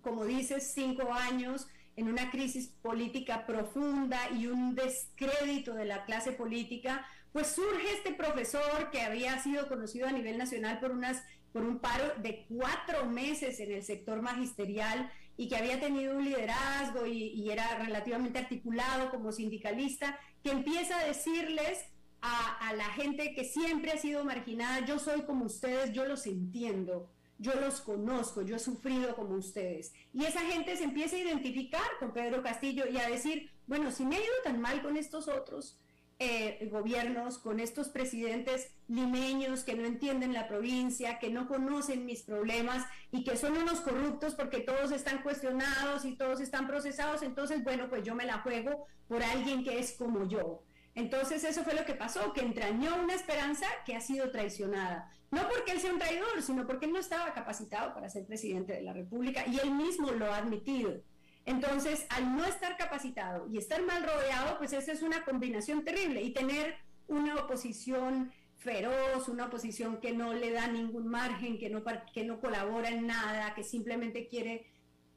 [0.00, 6.32] como dices, cinco años, en una crisis política profunda y un descrédito de la clase
[6.32, 11.22] política, pues surge este profesor que había sido conocido a nivel nacional por, unas,
[11.52, 16.24] por un paro de cuatro meses en el sector magisterial y que había tenido un
[16.24, 21.84] liderazgo y, era relativamente articulado como sindicalista, que empieza a decirles
[22.20, 27.10] a, la gente que siempre ha sido marginada, yo soy como ustedes, yo los entiendo,
[27.38, 29.92] yo los conozco, yo he sufrido como ustedes.
[30.12, 34.04] Y esa gente se empieza a identificar con Pedro Castillo y a decir, bueno, si
[34.04, 35.78] me ha ido tan mal con estos otros
[36.18, 42.22] eh, gobiernos, con estos presidentes limeños que no entienden la provincia, que no conocen mis
[42.22, 47.64] problemas y que son unos corruptos porque todos están cuestionados y todos están procesados, entonces,
[47.64, 50.62] bueno, pues yo me la juego por alguien que es como yo.
[50.94, 55.10] Entonces eso fue lo que pasó, que entrañó una esperanza que ha sido traicionada.
[55.30, 58.74] No porque él sea un traidor, sino porque él no estaba capacitado para ser presidente
[58.74, 61.00] de la República y él mismo lo ha admitido.
[61.44, 66.22] Entonces, al no estar capacitado y estar mal rodeado, pues esa es una combinación terrible.
[66.22, 66.76] Y tener
[67.08, 71.82] una oposición feroz, una oposición que no le da ningún margen, que no,
[72.14, 74.66] que no colabora en nada, que simplemente quiere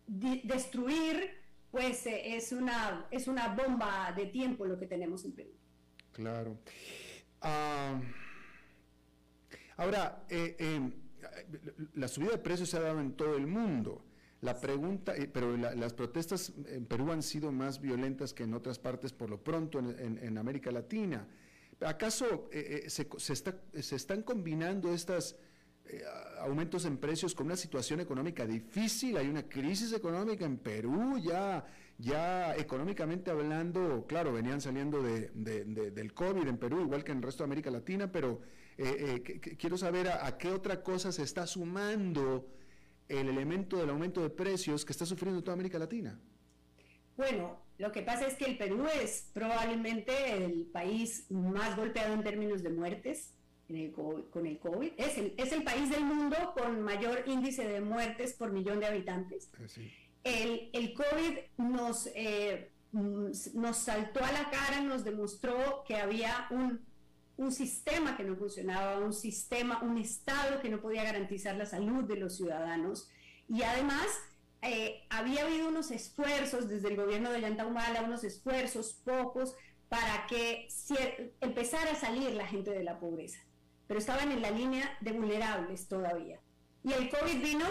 [0.08, 1.32] destruir,
[1.72, 5.52] pues eh, es, una, es una bomba de tiempo lo que tenemos en Perú.
[6.12, 6.58] Claro.
[7.42, 8.00] Ah,
[9.78, 10.92] ahora, eh, eh,
[11.94, 14.05] la subida de precios se ha dado en todo el mundo.
[14.46, 18.80] La pregunta, eh, pero las protestas en Perú han sido más violentas que en otras
[18.80, 21.28] partes por lo pronto en, América Latina.
[21.82, 22.50] ¿Acaso
[22.88, 25.36] se, se, están combinando estos
[26.40, 29.18] aumentos en precios con una situación económica difícil?
[29.18, 31.66] Hay una crisis económica en Perú ya
[31.98, 37.24] ya económicamente hablando, claro, venían saliendo de, del COVID en Perú, igual que en el
[37.24, 38.42] resto de América Latina, pero
[38.78, 42.48] eh, eh, quiero saber a, qué otra cosa se está sumando
[43.08, 46.20] el elemento del aumento de precios que está sufriendo toda América Latina.
[47.18, 52.24] Bueno, lo que pasa es que el Perú es probablemente el país más golpeado en
[52.24, 53.34] términos de muertes
[54.32, 54.92] con el COVID.
[54.98, 58.86] Es el, es el país del mundo con mayor índice de muertes por millón de
[58.86, 59.50] habitantes.
[59.58, 59.92] Ah, sí
[60.26, 66.82] el, el COVID nos, eh, nos saltó a la cara, nos demostró que había un,
[67.38, 72.04] un sistema que no funcionaba, un sistema, un Estado que no podía garantizar la salud
[72.04, 73.10] de los ciudadanos.
[73.48, 74.08] Y además,
[74.62, 79.56] eh, había habido unos esfuerzos desde el gobierno de Humala, unos esfuerzos pocos
[79.90, 80.68] para que
[81.42, 83.40] empezara a salir la gente de la pobreza,
[83.88, 86.40] pero estaban en la línea de vulnerables todavía.
[86.84, 87.66] Y el COVID vino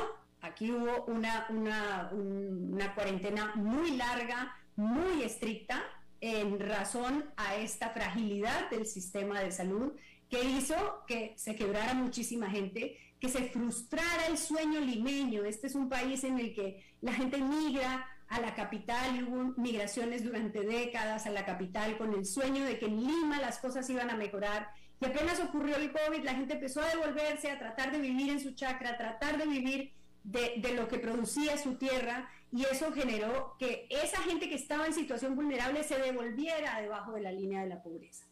[0.44, 5.82] Aquí hubo una, una, una cuarentena muy larga, muy estricta,
[6.25, 9.93] en razón a esta fragilidad del sistema de salud
[10.31, 10.75] que hizo
[11.07, 15.45] que se quebrara muchísima gente, que se frustrara el sueño limeño.
[15.45, 19.53] Este es un país en el que la gente migra a la capital y hubo
[19.59, 23.89] migraciones durante décadas a la capital con el sueño de que en Lima las cosas
[23.91, 24.68] iban a mejorar.
[25.03, 28.41] Y apenas ocurrió el COVID, la gente empezó a devolverse, a tratar de vivir en
[28.41, 29.93] su chacra, a tratar de vivir
[30.25, 34.95] de, lo que producía su tierra y eso generó que esa gente que estaba en
[34.95, 38.27] situación vulnerable se devolviera debajo de la línea de la pobreza.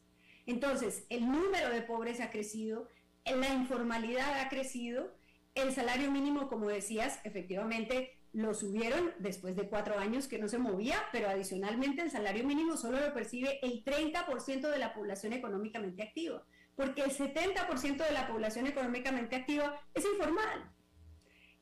[0.47, 2.89] Entonces, el número de pobres ha crecido,
[3.25, 5.15] la informalidad ha crecido,
[5.55, 10.59] el salario mínimo, como decías, efectivamente lo subieron después de cuatro años que no se
[10.59, 16.03] movía, pero adicionalmente el salario mínimo solo lo percibe el 30% de la población económicamente
[16.03, 16.43] activa,
[16.75, 20.73] porque el 70% de la población económicamente activa es informal.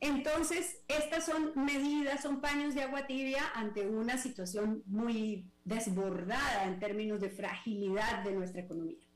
[0.00, 6.80] Entonces, estas son medidas, son paños de agua tibia ante una situación muy desbordada en
[6.80, 9.06] términos de fragilidad de nuestra economía.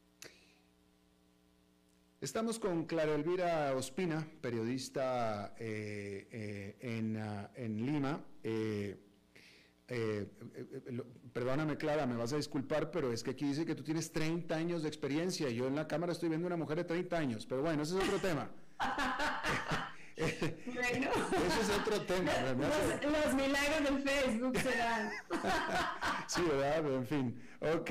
[2.21, 6.29] Estamos con Clara Elvira Ospina, periodista eh,
[6.81, 8.23] eh, ah, en, Lima.
[8.43, 8.99] Eh,
[11.33, 14.55] perdóname, Clara, me vas a disculpar, pero es que aquí dice que tú tienes 30
[14.55, 15.49] años de experiencia.
[15.49, 18.05] Yo en la cámara estoy viendo una mujer de 30 años, pero bueno, ese es
[18.05, 18.51] otro tema.
[20.17, 21.11] Bueno,
[21.47, 22.33] eso es otro tema.
[23.03, 25.11] Los, milagros del Facebook serán.
[26.29, 26.95] sí, ¿verdad?
[26.95, 27.43] En fin.
[27.61, 27.91] Ok,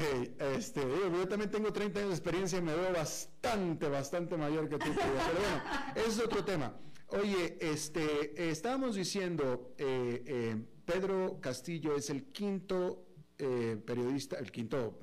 [0.56, 4.78] este, yo, también tengo 30 años de experiencia y me veo bastante, bastante mayor que
[4.78, 4.92] tú.
[4.96, 5.64] Pero bueno,
[5.96, 6.74] ese es otro tema.
[7.08, 10.56] Oye, este, estábamos diciendo, eh, eh,
[10.86, 13.06] Pedro Castillo es el quinto
[13.38, 15.00] eh, periodista, el quinto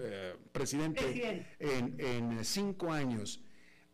[0.53, 3.43] presidente en, en, cinco años.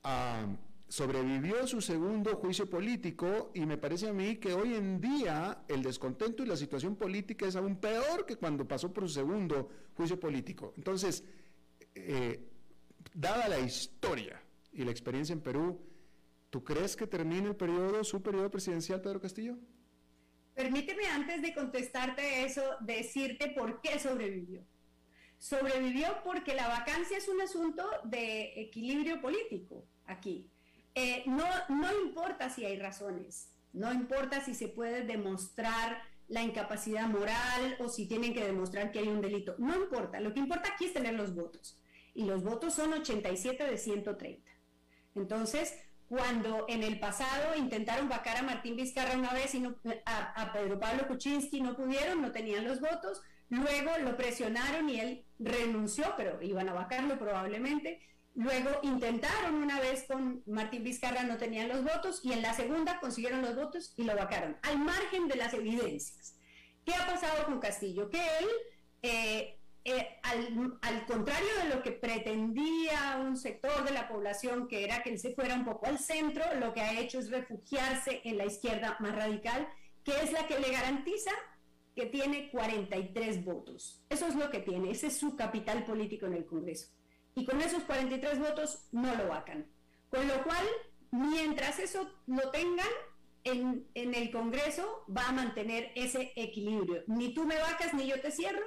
[0.02, 0.46] Ah,
[0.88, 5.82] sobrevivió su segundo juicio político y me parece a mí que hoy en día el
[5.82, 10.18] descontento y la situación política es aún peor que cuando pasó por su segundo juicio
[10.18, 10.74] político.
[10.76, 11.24] Entonces,
[11.94, 12.40] eh,
[13.14, 14.40] dada la historia
[14.72, 15.80] y la experiencia en Perú,
[16.50, 19.56] ¿tú crees que termine el periodo, su periodo presidencial, Pedro Castillo?
[20.54, 24.64] Permíteme antes de contestarte eso, decirte por qué sobrevivió.
[25.38, 30.48] Sobrevivió porque la vacancia es un asunto de equilibrio político aquí.
[30.98, 31.44] Eh, no,
[32.02, 38.08] importa si hay razones, no importa si se puede demostrar la incapacidad moral o si
[38.08, 41.12] tienen que demostrar que hay un delito, no importa, lo que importa aquí es tener
[41.12, 41.78] los votos
[42.14, 44.50] y los votos son 87 de 130.
[45.14, 45.74] Entonces,
[46.08, 49.62] cuando en el pasado intentaron vacar a Martín Vizcarra una vez y
[50.06, 53.20] a, Pedro Pablo Kuczynski no pudieron, no tenían los votos,
[53.50, 58.00] luego lo presionaron y él renunció, pero iban a vacarlo probablemente,
[58.36, 63.00] Luego intentaron una vez con Martín Vizcarra, no tenían los votos, y en la segunda
[63.00, 66.38] consiguieron los votos y lo vacaron, al margen de las evidencias.
[66.84, 68.10] ¿Qué ha pasado con Castillo?
[68.10, 68.46] Que él,
[69.02, 75.02] eh, eh, al, contrario de lo que pretendía un sector de la población, que era
[75.02, 78.36] que él se fuera un poco al centro, lo que ha hecho es refugiarse en
[78.36, 79.66] la izquierda más radical,
[80.04, 81.30] que es la que le garantiza
[81.94, 84.04] que tiene 43 votos.
[84.10, 86.88] Eso es lo que tiene, ese es su capital político en el Congreso
[87.36, 89.66] y con esos 43 votos no lo vacan.
[90.08, 90.66] Con lo cual,
[91.10, 92.88] mientras eso lo tengan,
[93.44, 97.04] en, el Congreso va a mantener ese equilibrio.
[97.06, 98.66] Ni tú me vacas ni yo te cierro,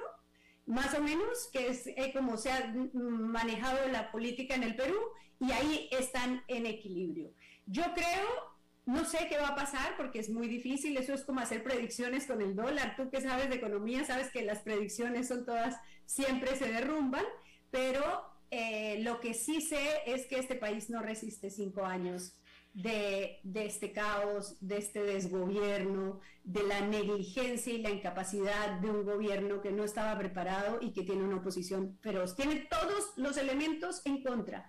[0.66, 4.98] más o menos, que es eh, como se ha manejado la política en el Perú,
[5.40, 7.32] y ahí están en equilibrio.
[7.66, 8.54] Yo creo,
[8.86, 12.26] no sé qué va a pasar porque es muy difícil, eso es como hacer predicciones
[12.26, 12.94] con el dólar.
[12.96, 17.24] Tú que sabes de economía, sabes que las predicciones son todas, siempre se derrumban,
[17.70, 22.36] pero eh, lo que sí sé es que este país no resiste cinco años
[22.72, 29.60] de, este caos, de este desgobierno, de la negligencia y la incapacidad de un gobierno
[29.60, 32.36] que no estaba preparado y que tiene una oposición feroz.
[32.36, 34.68] Tiene todos los elementos en contra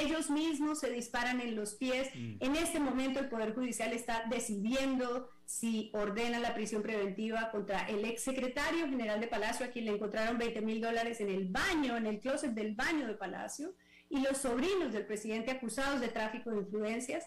[0.00, 2.10] ellos mismos se disparan en los pies.
[2.14, 2.36] Mm.
[2.40, 8.04] En este momento el Poder Judicial está decidiendo si ordena la prisión preventiva contra el
[8.04, 11.96] ex secretario general de Palacio, a quien le encontraron 20 mil dólares en el baño,
[11.96, 13.74] en el closet del baño de Palacio,
[14.08, 17.24] y los sobrinos del presidente acusados de tráfico de influencias.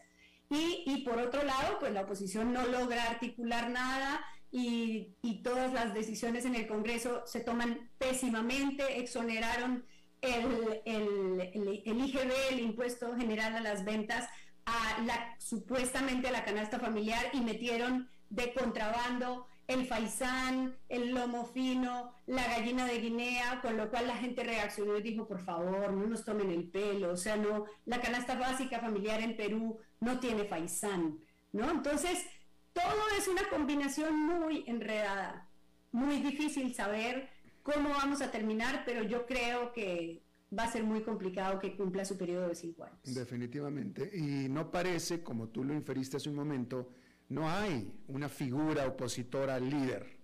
[0.49, 5.73] Y, y por otro lado, pues la oposición no logra articular nada y, y todas
[5.73, 9.85] las decisiones en el Congreso se toman pésimamente, exoneraron
[10.21, 11.51] el, el,
[11.85, 14.27] el, IGB, el impuesto general a las ventas,
[14.65, 22.11] a supuestamente a la canasta familiar y metieron de contrabando el faisán, el lomo fino,
[22.25, 26.07] la gallina de Guinea, con lo cual la gente reaccionó y dijo, por favor, no
[26.07, 30.45] nos tomen el pelo, o sea, no, la canasta básica familiar en Perú no tiene
[30.45, 31.19] faisán,
[31.51, 31.69] ¿no?
[31.69, 32.25] Entonces,
[32.73, 35.47] todo es una combinación muy enredada,
[35.91, 37.29] muy difícil saber
[37.73, 40.23] cómo vamos a terminar, pero yo creo que
[40.57, 42.99] va a ser muy complicado que cumpla su periodo de cinco años.
[43.03, 44.09] Definitivamente.
[44.13, 46.91] Y no parece, como tú lo inferiste hace un momento,
[47.29, 50.17] no hay una figura opositora líder.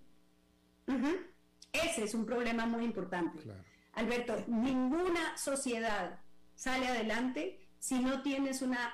[1.72, 3.38] Ese es un problema muy importante.
[3.92, 6.20] Alberto, ninguna sociedad
[6.54, 8.92] sale adelante si no tienes una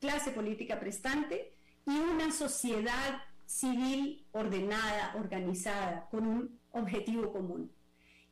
[0.00, 1.54] clase política prestante
[1.86, 7.70] y una sociedad civil ordenada, organizada, con un objetivo común.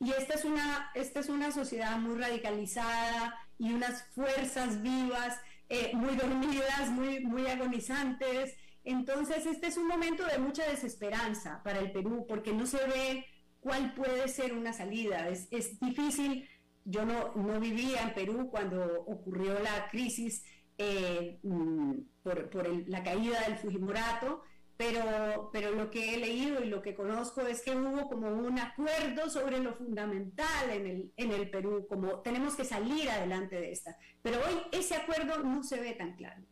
[0.01, 5.91] Y esta es una, esta es una sociedad muy radicalizada y unas fuerzas vivas, eh,
[5.95, 8.57] muy dormidas, muy, muy agonizantes.
[8.85, 13.27] Entonces, este es un momento de mucha desesperanza para el Perú, porque no se ve
[13.61, 15.29] cuál puede ser una salida.
[15.29, 16.49] Es, es difícil.
[16.85, 20.45] Yo no, no vivía en Perú cuando ocurrió la crisis
[20.79, 24.43] eh, mm, por, por la caída del Fujimorato,
[24.79, 28.61] pero, pero lo que he leído y lo que conozco es que hubo como un
[28.61, 33.73] acuerdo sobre lo fundamental en el, en el Perú, como tenemos que salir adelante de
[33.73, 33.99] esta.
[34.23, 36.45] Pero hoy ese acuerdo no se ve tan claro.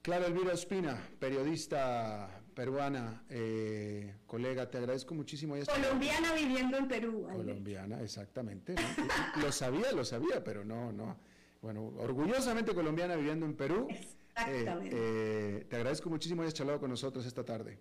[0.00, 5.56] Clara Elvira Espina, periodista peruana, eh, colega, te agradezco muchísimo.
[5.66, 7.26] Colombiana viviendo en Perú.
[7.32, 8.76] Colombiana, exactamente.
[9.42, 11.18] lo sabía, lo sabía, pero no, no.
[11.60, 13.88] Bueno, orgullosamente colombiana viviendo en Perú.
[14.36, 14.96] Exactamente.
[14.96, 15.00] Eh,
[15.60, 17.78] eh, te agradezco muchísimo que hayas charlado con nosotros esta tarde.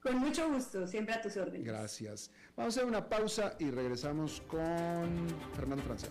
[0.00, 1.66] Con mucho gusto, siempre a tus órdenes.
[1.66, 2.30] Gracias.
[2.56, 6.08] Vamos a hacer una pausa y regresamos con Fernando Francia.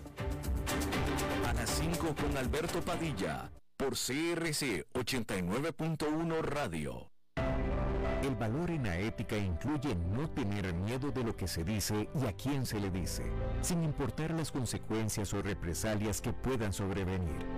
[1.46, 7.10] A las 5 con Alberto Padilla, por CRC 89.1 Radio.
[8.22, 12.26] El valor en la ética incluye no tener miedo de lo que se dice y
[12.26, 13.22] a quién se le dice,
[13.62, 17.57] sin importar las consecuencias o represalias que puedan sobrevenir.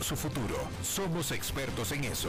[0.00, 0.56] su futuro.
[0.82, 2.28] Somos expertos en eso.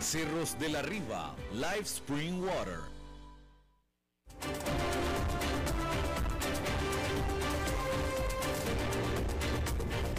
[0.01, 2.79] Cerros de la Riva, Live Spring Water.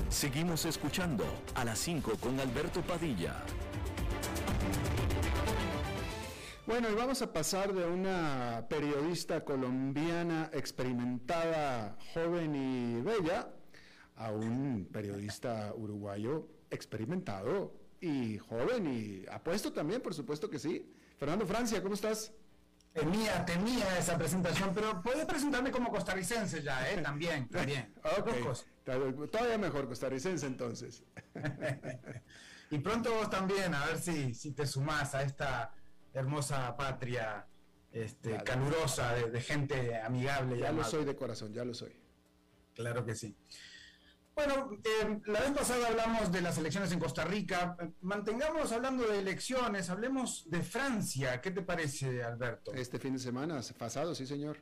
[0.09, 1.25] Seguimos escuchando
[1.57, 3.43] a las 5 con Alberto Padilla.
[6.65, 13.49] Bueno, y vamos a pasar de una periodista colombiana experimentada, joven y bella,
[14.15, 20.93] a un periodista uruguayo experimentado, y joven y apuesto también, por supuesto que sí.
[21.17, 22.33] Fernando Francia, ¿cómo estás?
[22.93, 26.99] Temía, temía esa presentación, pero puedes presentarme como costarricense ya, ¿eh?
[27.03, 27.95] También, también.
[28.19, 31.05] ok, todavía mejor costarricense entonces.
[32.71, 35.73] y pronto vos también, a ver si, si te sumás a esta
[36.13, 37.47] hermosa patria
[37.93, 40.59] este, calurosa, de, gente amigable.
[40.59, 41.95] Ya lo soy de corazón, ya lo soy.
[42.75, 43.37] Claro que sí.
[44.35, 47.77] Bueno, eh, la vez pasada hablamos de las elecciones en Costa Rica.
[48.01, 51.41] Mantengamos hablando de elecciones, hablemos de Francia.
[51.41, 52.73] ¿Qué te parece, Alberto?
[52.73, 54.59] Este fin de semana, pasado, sí, señor.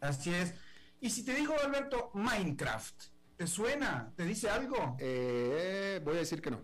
[0.00, 0.54] Así es.
[1.00, 3.02] Y si te digo, Alberto, Minecraft,
[3.36, 4.12] ¿te suena?
[4.16, 4.96] ¿Te dice algo?
[5.00, 6.60] Eh, voy a decir que no.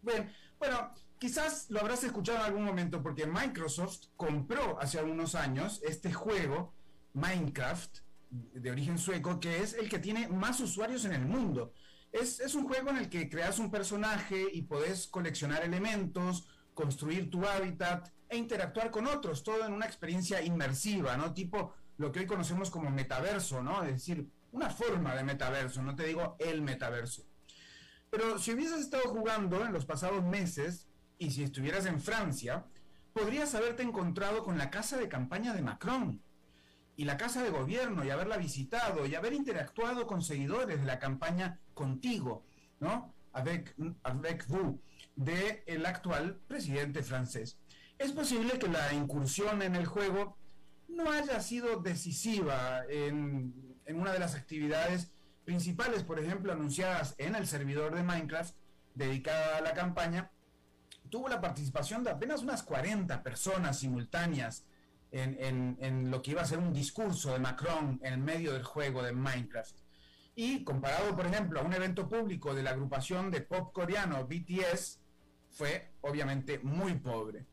[0.00, 5.82] Bien, bueno, quizás lo habrás escuchado en algún momento porque Microsoft compró hace algunos años
[5.82, 6.74] este juego,
[7.12, 7.98] Minecraft,
[8.52, 11.72] de origen sueco, que es el que tiene más usuarios en el mundo.
[12.12, 17.30] Es, es, un juego en el que creas un personaje y podés coleccionar elementos, construir
[17.30, 21.32] tu hábitat e interactuar con otros, todo en una experiencia inmersiva, ¿no?
[21.32, 23.82] Tipo lo que hoy conocemos como metaverso, ¿no?
[23.84, 27.24] Es decir, una forma de metaverso, no te digo el metaverso.
[28.10, 32.64] Pero si hubieses estado jugando en los pasados meses y si estuvieras en Francia,
[33.12, 36.22] podrías haberte encontrado con la casa de campaña de Macron
[36.96, 40.98] y la casa de gobierno y haberla visitado y haber interactuado con seguidores de la
[40.98, 42.44] campaña contigo,
[42.80, 43.12] ¿no?
[43.32, 43.74] Avec,
[44.04, 44.80] avec vous,
[45.16, 47.58] de el actual presidente francés.
[47.98, 50.36] Es posible que la incursión en el juego
[50.88, 55.10] no haya sido decisiva en, en una de las actividades
[55.44, 58.54] principales, por ejemplo, anunciadas en el servidor de Minecraft
[58.94, 60.30] dedicada a la campaña,
[61.10, 64.64] tuvo la participación de apenas unas 40 personas simultáneas
[65.14, 69.12] en, lo que iba a ser un discurso de Macron en medio del juego de
[69.12, 69.76] Minecraft.
[70.34, 75.00] Y comparado, por ejemplo, a un evento público de la agrupación de pop coreano BTS,
[75.52, 77.46] fue obviamente muy pobre.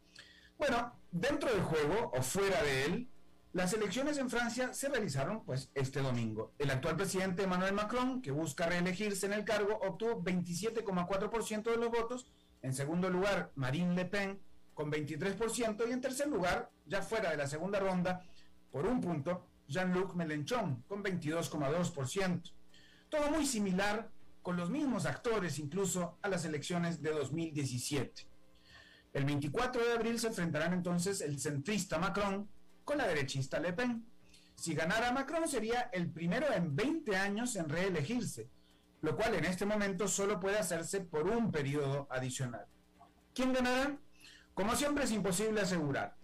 [0.57, 3.09] Bueno, dentro del juego o fuera de él,
[3.53, 6.53] las elecciones en Francia se realizaron pues este domingo.
[6.57, 11.91] El actual presidente Emmanuel Macron, que busca reelegirse en el cargo, obtuvo 27,4% de los
[11.91, 12.27] votos.
[12.63, 14.39] En segundo lugar, Marine Le Pen
[14.81, 18.25] con 23% y en tercer lugar, ya fuera de la segunda ronda,
[18.71, 22.51] por un punto, Jean-Luc Mélenchon con 22,2%.
[23.07, 24.09] Todo muy similar,
[24.41, 28.27] con los mismos actores incluso a las elecciones de 2017.
[29.13, 32.49] El 24 de abril se enfrentarán entonces el centrista Macron
[32.83, 34.03] con la derechista Le Pen.
[34.55, 38.49] Si ganara Macron sería el primero en 20 años en reelegirse,
[39.01, 42.65] lo cual en este momento solo puede hacerse por un periodo adicional.
[43.35, 43.95] ¿Quién ganará?
[44.61, 46.15] Como siempre es imposible asegurar.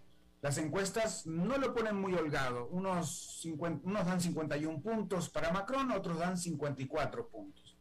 [0.42, 2.68] Las encuestas no lo ponen muy holgado.
[2.68, 3.44] Unos,
[3.82, 7.76] dan 51 puntos para Macron, otros dan 54 puntos.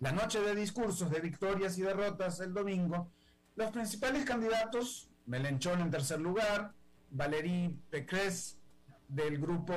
[0.00, 3.12] La noche de discursos de victorias y derrotas el domingo,
[3.54, 6.74] los principales candidatos, Melenchón en tercer lugar,
[7.08, 8.58] Valérie Pécresse
[9.06, 9.72] del grupo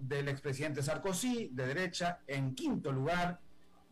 [0.00, 3.38] del expresidente Sarkozy, de derecha, en quinto lugar,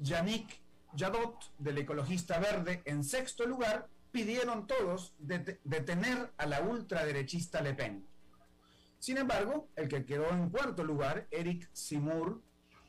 [0.01, 0.61] Yannick
[0.97, 8.07] Jadot, del ecologista verde, en sexto lugar, pidieron todos detener a la ultraderechista Le Pen.
[9.01, 12.41] Sin embargo, el que quedó en cuarto lugar, Eric Simur,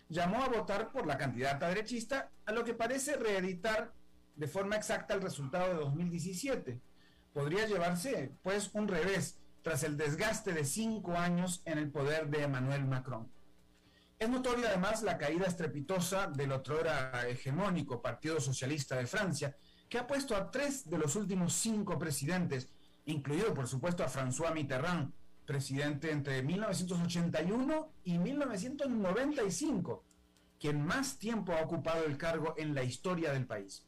[0.08, 3.92] llamó a votar por la candidata derechista, a lo que parece reeditar
[4.36, 6.80] de forma exacta el resultado de 2017.
[7.34, 12.44] Podría llevarse, pues, un revés tras el desgaste de cinco años en el poder de
[12.44, 13.32] Emmanuel Macron.
[14.20, 19.58] Es notoria además la caída estrepitosa del otrora hegemónico Partido Socialista de Francia,
[19.90, 22.70] que ha puesto a tres de los últimos cinco presidentes,
[23.06, 25.12] incluido por supuesto a François Mitterrand,
[25.46, 30.04] presidente entre 1981 y 1995,
[30.60, 33.86] quien más tiempo ha ocupado el cargo en la historia del país.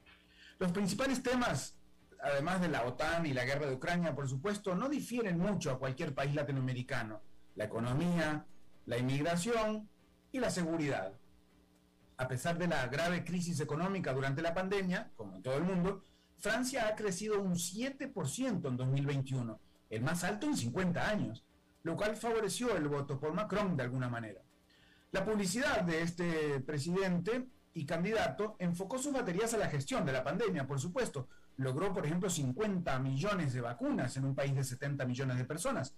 [0.60, 1.78] Los principales temas
[2.22, 5.80] además de la OTAN y la guerra de Ucrania, por supuesto, no difieren mucho a
[5.80, 7.22] cualquier país latinoamericano.
[7.56, 8.46] La economía,
[8.86, 9.90] la inmigración
[10.32, 11.14] y la seguridad.
[12.18, 16.04] A pesar de la grave crisis económica durante la pandemia, como en todo el mundo,
[16.38, 19.60] Francia ha crecido un 7% en 2021,
[19.92, 21.46] el más alto en 50 años,
[21.84, 24.42] lo cual favoreció el voto por Macron de alguna manera.
[25.12, 30.24] La publicidad de este presidente y candidato enfocó sus baterías a la gestión de la
[30.24, 35.06] pandemia, por supuesto, logró, por ejemplo, 50 millones de vacunas en un país de 70
[35.06, 35.96] millones de personas.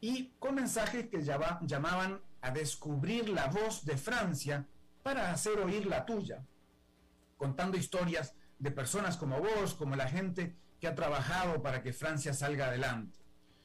[0.00, 4.66] Y con mensajes que llamaban a descubrir la voz de Francia
[5.04, 6.44] para hacer oír la tuya,
[7.36, 12.32] contando historias de personas como vos, como la gente que ha trabajado para que Francia
[12.32, 13.20] salga adelante.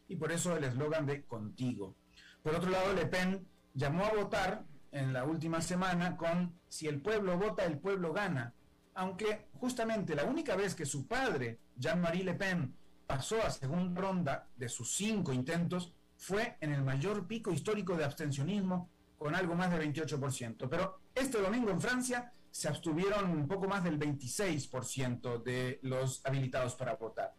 [0.09, 1.95] Y por eso el eslogan de contigo.
[2.43, 7.01] Por otro lado, Le Pen llamó a votar en la última semana con si el
[7.01, 8.53] pueblo vota, el pueblo gana,
[8.93, 12.75] aunque justamente la única vez que su padre, Jean-Marie Le Pen,
[13.07, 18.03] pasó a segunda ronda de sus cinco intentos fue en el mayor pico histórico de
[18.03, 20.67] abstencionismo, con algo más del 28%.
[20.69, 26.73] Pero este domingo en Francia se abstuvieron un poco más del 26% de los habilitados
[26.73, 27.35] para votar.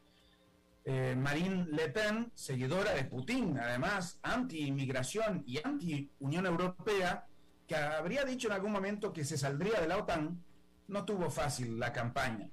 [0.84, 7.26] Eh, Marine Le Pen, seguidora de Putin, además anti-inmigración y anti-Unión Europea,
[7.66, 10.42] que habría dicho en algún momento que se saldría de la OTAN,
[10.88, 12.50] no tuvo fácil la campaña.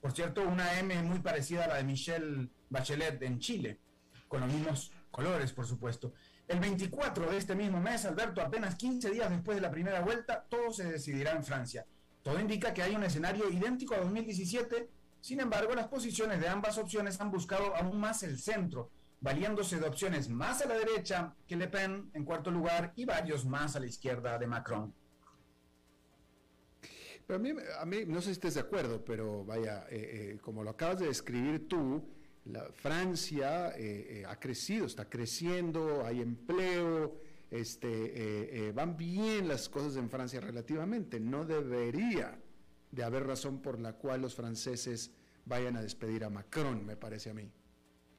[0.00, 3.80] Por cierto, una M muy parecida a la de Michelle Bachelet en Chile,
[4.28, 6.12] con los mismos colores, por supuesto.
[6.48, 10.46] El 24 de este mismo mes, Alberto, apenas 15 días después de la primera vuelta,
[10.48, 11.84] todo se decidirá en Francia.
[12.22, 14.88] Todo indica que hay un escenario idéntico a 2017,
[15.20, 18.90] sin embargo, las posiciones de ambas opciones han buscado aún más el centro,
[19.20, 23.44] valiéndose de opciones más a la derecha que Le Pen en cuarto lugar y varios
[23.44, 24.94] más a la izquierda de Macron.
[27.26, 27.40] Pero
[27.78, 31.00] a mí, no sé si estés de acuerdo, pero vaya, eh, eh, como lo acabas
[31.00, 32.08] de describir tú,
[32.72, 37.16] Francia eh, ha crecido, está creciendo, hay empleo,
[37.50, 41.20] este, van bien las cosas en Francia relativamente.
[41.20, 42.38] No debería
[42.90, 45.12] de haber razón por la cual los franceses
[45.44, 47.50] vayan a despedir a Macron, me parece a mí.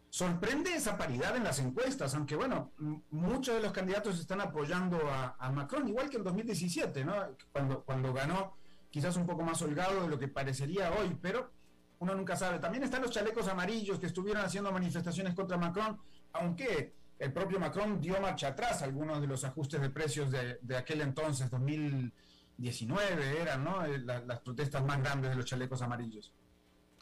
[0.10, 2.74] Sorprende esa paridad en las encuestas, aunque bueno,
[3.12, 7.14] muchos de los candidatos están apoyando a, Macron, igual que en 2017, ¿no?
[7.52, 8.58] Cuando, cuando ganó,
[8.90, 11.52] quizás un poco más holgado de lo que parecería hoy, pero
[12.00, 12.60] uno nunca sabe.
[12.60, 16.00] También están los chalecos amarillos que estuvieron haciendo manifestaciones contra Macron,
[16.34, 21.02] aunque el propio Macron dio marcha atrás algunos de los ajustes de precios de, aquel
[21.02, 23.86] entonces, 2019 eran, ¿no?
[23.86, 26.34] Eh, las protestas más grandes de los chalecos amarillos.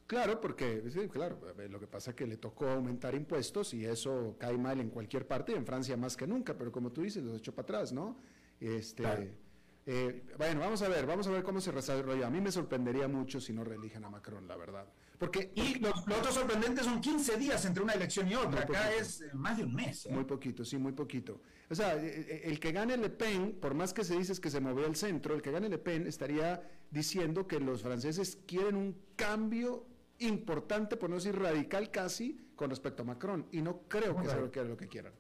[0.08, 1.38] Claro, porque sí, claro,
[1.70, 5.28] lo que pasa es que le tocó aumentar impuestos y eso cae mal en cualquier
[5.28, 8.18] parte, en Francia más que nunca, pero como tú dices, los echó para atrás, ¿no?
[8.62, 9.04] Este,
[9.90, 12.28] eh, bueno, vamos a ver, vamos a ver cómo se desarrolla.
[12.28, 14.86] A mí me sorprendería mucho si no reeligen a Macron, la verdad.
[15.18, 18.64] Porque, y lo, otro sorprendente son 15 días entre una elección y otra.
[18.64, 20.06] Acá es eh, más de un mes.
[20.06, 20.12] ¿eh?
[20.12, 21.40] Muy poquito, sí, muy poquito.
[21.70, 24.86] O sea, el que gane Le Pen, por más que se dice que se movió
[24.86, 26.62] al centro, el que gane Le Pen estaría
[26.92, 29.86] diciendo que los franceses quieren un cambio
[30.20, 33.48] importante, por no decir radical casi, con respecto a Macron.
[33.54, 35.14] Y no creo que sea lo que quieran.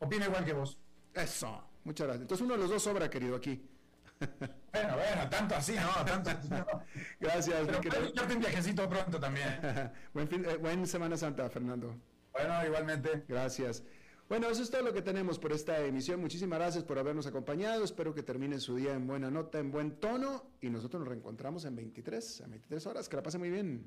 [0.00, 0.80] Opina igual que vos.
[1.14, 2.22] Eso, muchas gracias.
[2.22, 3.62] Entonces uno de los dos sobra, querido, aquí.
[4.18, 6.04] Bueno, bueno, tanto así, ¿no?
[6.04, 6.30] Tanto
[7.20, 7.66] Gracias.
[7.66, 9.60] Pero, yo un viajecito pronto también.
[10.14, 11.94] buen, fin, eh, buen Semana Santa, Fernando.
[12.32, 13.24] Bueno, igualmente.
[13.28, 13.82] Gracias.
[14.28, 16.20] Bueno, eso es todo lo que tenemos por esta emisión.
[16.20, 17.84] Muchísimas gracias por habernos acompañado.
[17.84, 20.50] Espero que termine su día en buena nota, en buen tono.
[20.60, 23.08] Y nosotros nos reencontramos en 23, a 23 horas.
[23.08, 23.86] Que la pase muy bien.